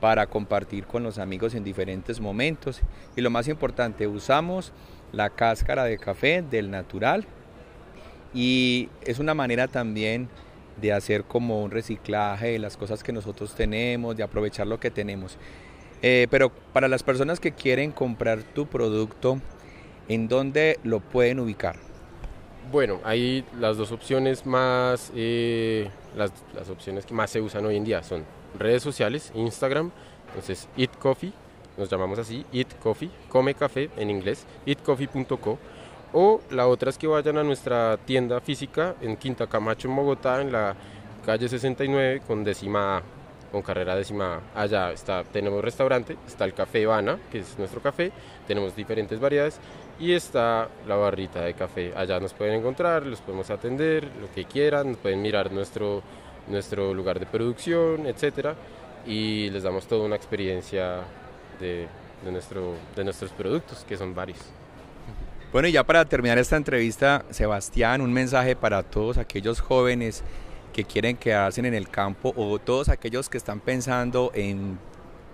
para 0.00 0.26
compartir 0.26 0.86
con 0.86 1.02
los 1.02 1.18
amigos 1.18 1.54
en 1.54 1.62
diferentes 1.62 2.20
momentos. 2.20 2.80
Y 3.16 3.20
lo 3.20 3.30
más 3.30 3.48
importante, 3.48 4.06
usamos 4.06 4.72
la 5.12 5.30
cáscara 5.30 5.84
de 5.84 5.98
café 5.98 6.42
del 6.42 6.70
natural 6.70 7.26
y 8.32 8.88
es 9.02 9.18
una 9.18 9.34
manera 9.34 9.68
también 9.68 10.28
de 10.80 10.92
hacer 10.92 11.24
como 11.24 11.62
un 11.62 11.70
reciclaje 11.70 12.52
de 12.52 12.58
las 12.58 12.76
cosas 12.76 13.02
que 13.02 13.12
nosotros 13.12 13.54
tenemos, 13.54 14.16
de 14.16 14.22
aprovechar 14.22 14.66
lo 14.66 14.80
que 14.80 14.90
tenemos. 14.90 15.36
Eh, 16.02 16.26
pero 16.30 16.50
para 16.72 16.88
las 16.88 17.02
personas 17.02 17.40
que 17.40 17.52
quieren 17.52 17.92
comprar 17.92 18.42
tu 18.42 18.66
producto, 18.66 19.40
¿en 20.08 20.28
dónde 20.28 20.78
lo 20.82 21.00
pueden 21.00 21.40
ubicar? 21.40 21.76
Bueno, 22.72 23.00
hay 23.04 23.44
las 23.58 23.76
dos 23.76 23.92
opciones 23.92 24.46
más, 24.46 25.12
eh, 25.14 25.90
las, 26.16 26.32
las, 26.54 26.70
opciones 26.70 27.04
que 27.04 27.12
más 27.12 27.30
se 27.30 27.40
usan 27.40 27.66
hoy 27.66 27.76
en 27.76 27.84
día 27.84 28.02
son 28.02 28.24
redes 28.58 28.82
sociales, 28.82 29.32
Instagram, 29.34 29.90
entonces 30.28 30.68
Eat 30.76 30.96
Coffee, 30.98 31.32
nos 31.76 31.88
llamamos 31.88 32.18
así, 32.18 32.44
Eat 32.52 32.78
Coffee, 32.78 33.10
come 33.28 33.54
café 33.54 33.90
en 33.96 34.10
inglés, 34.10 34.46
eatcoffee.co 34.66 35.58
o 36.12 36.40
la 36.50 36.66
otra 36.66 36.90
es 36.90 36.98
que 36.98 37.06
vayan 37.06 37.38
a 37.38 37.44
nuestra 37.44 37.96
tienda 37.98 38.40
física 38.40 38.96
en 39.00 39.16
Quinta 39.16 39.46
Camacho, 39.46 39.88
en 39.88 39.96
Bogotá, 39.96 40.40
en 40.40 40.50
la 40.50 40.74
calle 41.24 41.48
69 41.48 42.22
con 42.26 42.42
décima 42.42 42.98
A, 42.98 43.02
con 43.52 43.62
carrera 43.62 43.94
décima 43.94 44.40
A. 44.54 44.62
Allá 44.62 44.90
está, 44.90 45.22
tenemos 45.22 45.62
restaurante, 45.62 46.16
está 46.26 46.44
el 46.44 46.54
café 46.54 46.80
Ivana, 46.80 47.18
que 47.30 47.38
es 47.38 47.56
nuestro 47.58 47.80
café, 47.80 48.10
tenemos 48.46 48.74
diferentes 48.74 49.20
variedades 49.20 49.60
y 50.00 50.12
está 50.12 50.68
la 50.88 50.96
barrita 50.96 51.42
de 51.42 51.54
café. 51.54 51.92
Allá 51.94 52.18
nos 52.18 52.34
pueden 52.34 52.54
encontrar, 52.54 53.06
los 53.06 53.20
podemos 53.20 53.50
atender, 53.50 54.08
lo 54.20 54.32
que 54.32 54.46
quieran, 54.46 54.96
pueden 54.96 55.22
mirar 55.22 55.52
nuestro, 55.52 56.02
nuestro 56.50 56.92
lugar 56.92 57.18
de 57.20 57.26
producción, 57.26 58.06
etcétera, 58.06 58.54
y 59.06 59.50
les 59.50 59.62
damos 59.62 59.86
toda 59.86 60.04
una 60.04 60.16
experiencia 60.16 61.00
de, 61.58 61.86
de, 62.24 62.32
nuestro, 62.32 62.74
de 62.94 63.04
nuestros 63.04 63.30
productos, 63.32 63.84
que 63.88 63.96
son 63.96 64.14
varios. 64.14 64.38
Bueno, 65.52 65.66
y 65.66 65.72
ya 65.72 65.84
para 65.84 66.04
terminar 66.04 66.38
esta 66.38 66.56
entrevista, 66.56 67.24
Sebastián, 67.30 68.00
un 68.00 68.12
mensaje 68.12 68.54
para 68.54 68.82
todos 68.82 69.18
aquellos 69.18 69.60
jóvenes 69.60 70.22
que 70.72 70.84
quieren 70.84 71.16
quedarse 71.16 71.60
en 71.60 71.74
el 71.74 71.88
campo 71.88 72.32
o 72.36 72.58
todos 72.58 72.88
aquellos 72.88 73.28
que 73.28 73.36
están 73.36 73.58
pensando 73.58 74.30
en 74.34 74.78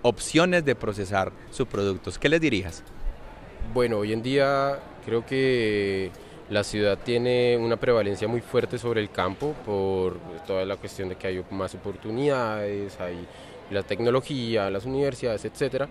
opciones 0.01 0.65
de 0.65 0.75
procesar 0.75 1.31
sus 1.51 1.67
productos. 1.67 2.17
¿Qué 2.17 2.29
les 2.29 2.41
dirías? 2.41 2.83
Bueno, 3.73 3.97
hoy 3.97 4.13
en 4.13 4.23
día 4.23 4.79
creo 5.05 5.25
que 5.25 6.11
la 6.49 6.63
ciudad 6.63 6.97
tiene 7.03 7.57
una 7.57 7.77
prevalencia 7.77 8.27
muy 8.27 8.41
fuerte 8.41 8.77
sobre 8.77 9.01
el 9.01 9.09
campo 9.09 9.53
por 9.65 10.17
toda 10.45 10.65
la 10.65 10.77
cuestión 10.77 11.09
de 11.09 11.15
que 11.15 11.27
hay 11.27 11.43
más 11.51 11.75
oportunidades, 11.75 12.99
hay 12.99 13.27
la 13.69 13.83
tecnología, 13.83 14.69
las 14.69 14.85
universidades, 14.85 15.43
etcétera 15.45 15.89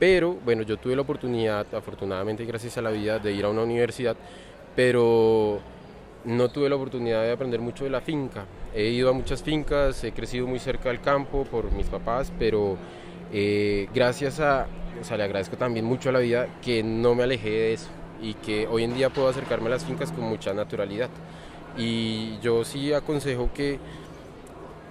pero 0.00 0.34
bueno, 0.46 0.62
yo 0.62 0.78
tuve 0.78 0.96
la 0.96 1.02
oportunidad, 1.02 1.66
afortunadamente 1.74 2.46
gracias 2.46 2.78
a 2.78 2.82
la 2.82 2.90
vida, 2.90 3.18
de 3.18 3.32
ir 3.32 3.44
a 3.44 3.50
una 3.50 3.62
universidad, 3.62 4.16
pero 4.74 5.60
no 6.24 6.48
tuve 6.48 6.70
la 6.70 6.76
oportunidad 6.76 7.22
de 7.22 7.32
aprender 7.32 7.60
mucho 7.60 7.84
de 7.84 7.90
la 7.90 8.00
finca. 8.00 8.46
He 8.74 8.88
ido 8.88 9.10
a 9.10 9.12
muchas 9.12 9.42
fincas, 9.42 10.02
he 10.02 10.12
crecido 10.12 10.46
muy 10.46 10.58
cerca 10.58 10.88
del 10.88 11.02
campo 11.02 11.44
por 11.44 11.70
mis 11.72 11.86
papás, 11.86 12.32
pero 12.38 12.78
eh, 13.30 13.88
gracias 13.94 14.40
a, 14.40 14.66
o 14.98 15.04
sea, 15.04 15.18
le 15.18 15.24
agradezco 15.24 15.58
también 15.58 15.84
mucho 15.84 16.08
a 16.08 16.12
la 16.12 16.20
vida 16.20 16.48
que 16.62 16.82
no 16.82 17.14
me 17.14 17.24
alejé 17.24 17.50
de 17.50 17.72
eso 17.74 17.99
y 18.22 18.34
que 18.34 18.66
hoy 18.66 18.84
en 18.84 18.94
día 18.94 19.10
puedo 19.10 19.28
acercarme 19.28 19.66
a 19.68 19.70
las 19.70 19.84
fincas 19.84 20.12
con 20.12 20.24
mucha 20.24 20.52
naturalidad. 20.52 21.10
Y 21.76 22.38
yo 22.40 22.64
sí 22.64 22.92
aconsejo 22.92 23.50
que, 23.54 23.78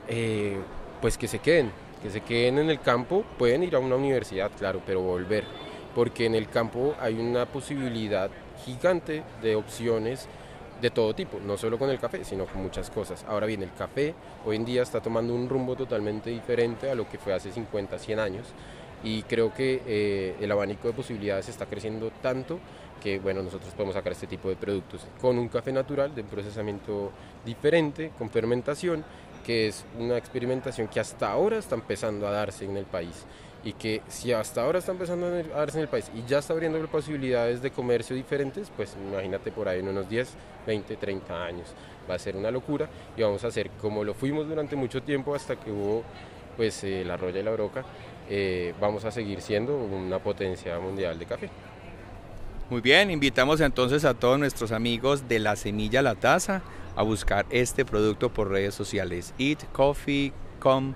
eh, 0.08 0.58
pues 1.02 1.18
que 1.18 1.28
se 1.28 1.40
queden, 1.40 1.72
que 2.02 2.10
se 2.10 2.22
queden 2.22 2.60
en 2.60 2.70
el 2.70 2.80
campo, 2.80 3.24
pueden 3.38 3.64
ir 3.64 3.76
a 3.76 3.80
una 3.80 3.96
universidad, 3.96 4.52
claro, 4.58 4.82
pero 4.86 5.02
volver, 5.02 5.44
porque 5.94 6.26
en 6.26 6.36
el 6.36 6.48
campo 6.50 6.96
hay 7.00 7.16
una 7.16 7.46
posibilidad 7.46 8.30
gigante 8.66 9.24
de 9.42 9.56
opciones 9.56 10.28
de 10.82 10.90
todo 10.90 11.14
tipo, 11.14 11.40
no 11.46 11.58
solo 11.58 11.78
con 11.78 11.90
el 11.90 12.00
café, 12.00 12.24
sino 12.24 12.46
con 12.46 12.64
muchas 12.64 12.90
cosas. 12.90 13.26
Ahora 13.28 13.46
bien, 13.46 13.62
el 13.64 13.74
café 13.74 14.16
hoy 14.46 14.56
en 14.56 14.66
día 14.66 14.82
está 14.82 15.02
tomando 15.02 15.34
un 15.36 15.50
rumbo 15.50 15.76
totalmente 15.76 16.30
diferente 16.30 16.90
a 16.90 16.96
lo 16.96 17.10
que 17.10 17.18
fue 17.18 17.34
hace 17.34 17.52
50, 17.52 18.00
100 18.00 18.20
años 18.20 18.54
y 19.04 19.24
creo 19.24 19.54
que 19.54 19.82
eh, 19.86 20.36
el 20.42 20.52
abanico 20.52 20.88
de 20.88 20.94
posibilidades 20.94 21.50
está 21.50 21.66
creciendo 21.66 22.12
tanto 22.22 22.60
que 23.02 23.20
bueno, 23.20 23.42
nosotros 23.42 23.74
podemos 23.74 23.96
sacar 23.96 24.12
este 24.12 24.28
tipo 24.28 24.50
de 24.50 24.56
productos 24.56 25.06
con 25.22 25.38
un 25.38 25.48
café 25.48 25.72
natural 25.72 26.14
de 26.14 26.24
procesamiento 26.24 27.12
diferente, 27.46 28.12
con 28.18 28.30
fermentación 28.30 29.04
que 29.46 29.68
es 29.68 29.86
una 29.98 30.18
experimentación 30.18 30.88
que 30.88 31.00
hasta 31.00 31.32
ahora 31.32 31.58
está 31.58 31.76
empezando 31.76 32.28
a 32.28 32.32
darse 32.32 32.66
en 32.66 32.78
el 32.78 32.86
país 32.86 33.26
y 33.64 33.74
que 33.74 34.02
si 34.08 34.32
hasta 34.32 34.62
ahora 34.62 34.80
está 34.80 34.92
empezando 34.92 35.26
a 35.28 35.30
darse 35.30 35.78
en 35.78 35.84
el 35.84 35.90
país 35.90 36.10
y 36.16 36.24
ya 36.28 36.40
está 36.40 36.54
abriendo 36.54 36.80
posibilidades 36.88 37.62
de 37.62 37.72
comercio 37.72 38.16
diferentes, 38.16 38.72
pues 38.76 38.96
imagínate 38.96 39.52
por 39.52 39.68
ahí 39.68 39.80
en 39.80 39.90
unos 39.90 40.10
10, 40.10 40.34
20, 40.66 40.96
30 40.96 41.44
años. 41.44 41.68
Va 42.10 42.16
a 42.16 42.20
ser 42.20 42.36
una 42.36 42.52
locura 42.52 42.90
y 43.18 43.22
vamos 43.22 43.44
a 43.44 43.48
hacer 43.48 43.70
como 43.82 44.04
lo 44.04 44.14
fuimos 44.14 44.48
durante 44.48 44.76
mucho 44.76 45.04
tiempo 45.04 45.36
hasta 45.36 45.56
que 45.58 45.72
hubo 45.72 46.04
pues 46.56 46.84
eh, 46.84 47.04
la 47.06 47.16
roya 47.16 47.40
y 47.40 47.44
la 47.44 47.52
broca, 47.52 47.86
eh, 48.30 48.74
vamos 48.80 49.06
a 49.06 49.12
seguir 49.12 49.42
siendo 49.42 49.78
una 49.78 50.20
potencia 50.20 50.78
mundial 50.80 51.18
de 51.18 51.26
café. 51.26 51.50
Muy 52.70 52.82
bien, 52.82 53.10
invitamos 53.10 53.62
entonces 53.62 54.06
a 54.06 54.14
todos 54.14 54.38
nuestros 54.38 54.72
amigos 54.72 55.28
de 55.28 55.40
La 55.40 55.56
Semilla 55.56 56.04
La 56.04 56.14
Taza 56.14 56.62
a 56.96 57.02
buscar 57.02 57.48
este 57.50 57.84
producto 57.84 58.32
por 58.32 58.52
redes 58.52 58.76
sociales. 58.76 59.34
Eat 59.40 59.64
Coffee 59.72 60.32
Com 60.60 60.94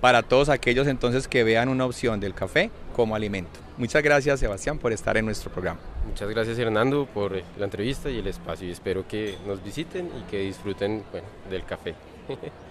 para 0.00 0.22
todos 0.22 0.48
aquellos 0.48 0.86
entonces 0.86 1.28
que 1.28 1.44
vean 1.44 1.68
una 1.68 1.84
opción 1.84 2.20
del 2.20 2.32
café 2.32 2.70
como 2.96 3.14
alimento. 3.14 3.60
Muchas 3.76 4.02
gracias 4.02 4.40
Sebastián 4.40 4.78
por 4.78 4.94
estar 4.94 5.18
en 5.18 5.26
nuestro 5.26 5.52
programa. 5.52 5.78
Muchas 6.06 6.30
gracias 6.30 6.58
Hernando 6.58 7.04
por 7.04 7.32
la 7.58 7.64
entrevista 7.66 8.08
y 8.08 8.18
el 8.18 8.26
espacio 8.26 8.66
y 8.66 8.70
espero 8.70 9.06
que 9.06 9.36
nos 9.46 9.62
visiten 9.62 10.08
y 10.18 10.30
que 10.30 10.40
disfruten 10.40 11.04
del 11.50 11.64
café. 11.66 11.94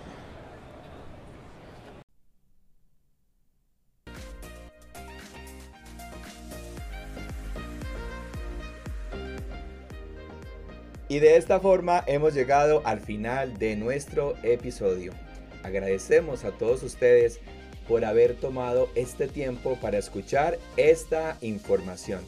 Y 11.13 11.19
de 11.19 11.37
esta 11.37 11.59
forma 11.59 12.03
hemos 12.07 12.33
llegado 12.33 12.81
al 12.85 12.99
final 12.99 13.59
de 13.59 13.75
nuestro 13.75 14.33
episodio. 14.41 15.13
Agradecemos 15.61 16.43
a 16.43 16.49
todos 16.49 16.81
ustedes 16.81 17.39
por 17.87 18.03
haber 18.03 18.33
tomado 18.33 18.89
este 18.95 19.27
tiempo 19.27 19.77
para 19.79 19.99
escuchar 19.99 20.57
esta 20.75 21.37
información. 21.41 22.21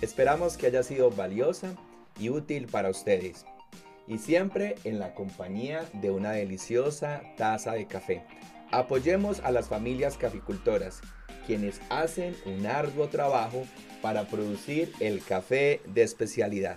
Esperamos 0.00 0.56
que 0.56 0.66
haya 0.66 0.82
sido 0.82 1.12
valiosa 1.12 1.76
y 2.18 2.30
útil 2.30 2.66
para 2.66 2.90
ustedes. 2.90 3.44
Y 4.08 4.18
siempre 4.18 4.74
en 4.82 4.98
la 4.98 5.14
compañía 5.14 5.84
de 5.92 6.10
una 6.10 6.32
deliciosa 6.32 7.22
taza 7.36 7.74
de 7.74 7.86
café. 7.86 8.24
Apoyemos 8.72 9.38
a 9.38 9.52
las 9.52 9.68
familias 9.68 10.16
caficultoras, 10.16 11.00
quienes 11.46 11.80
hacen 11.90 12.34
un 12.44 12.66
arduo 12.66 13.06
trabajo 13.06 13.62
para 14.02 14.24
producir 14.24 14.92
el 14.98 15.22
café 15.22 15.80
de 15.86 16.02
especialidad. 16.02 16.76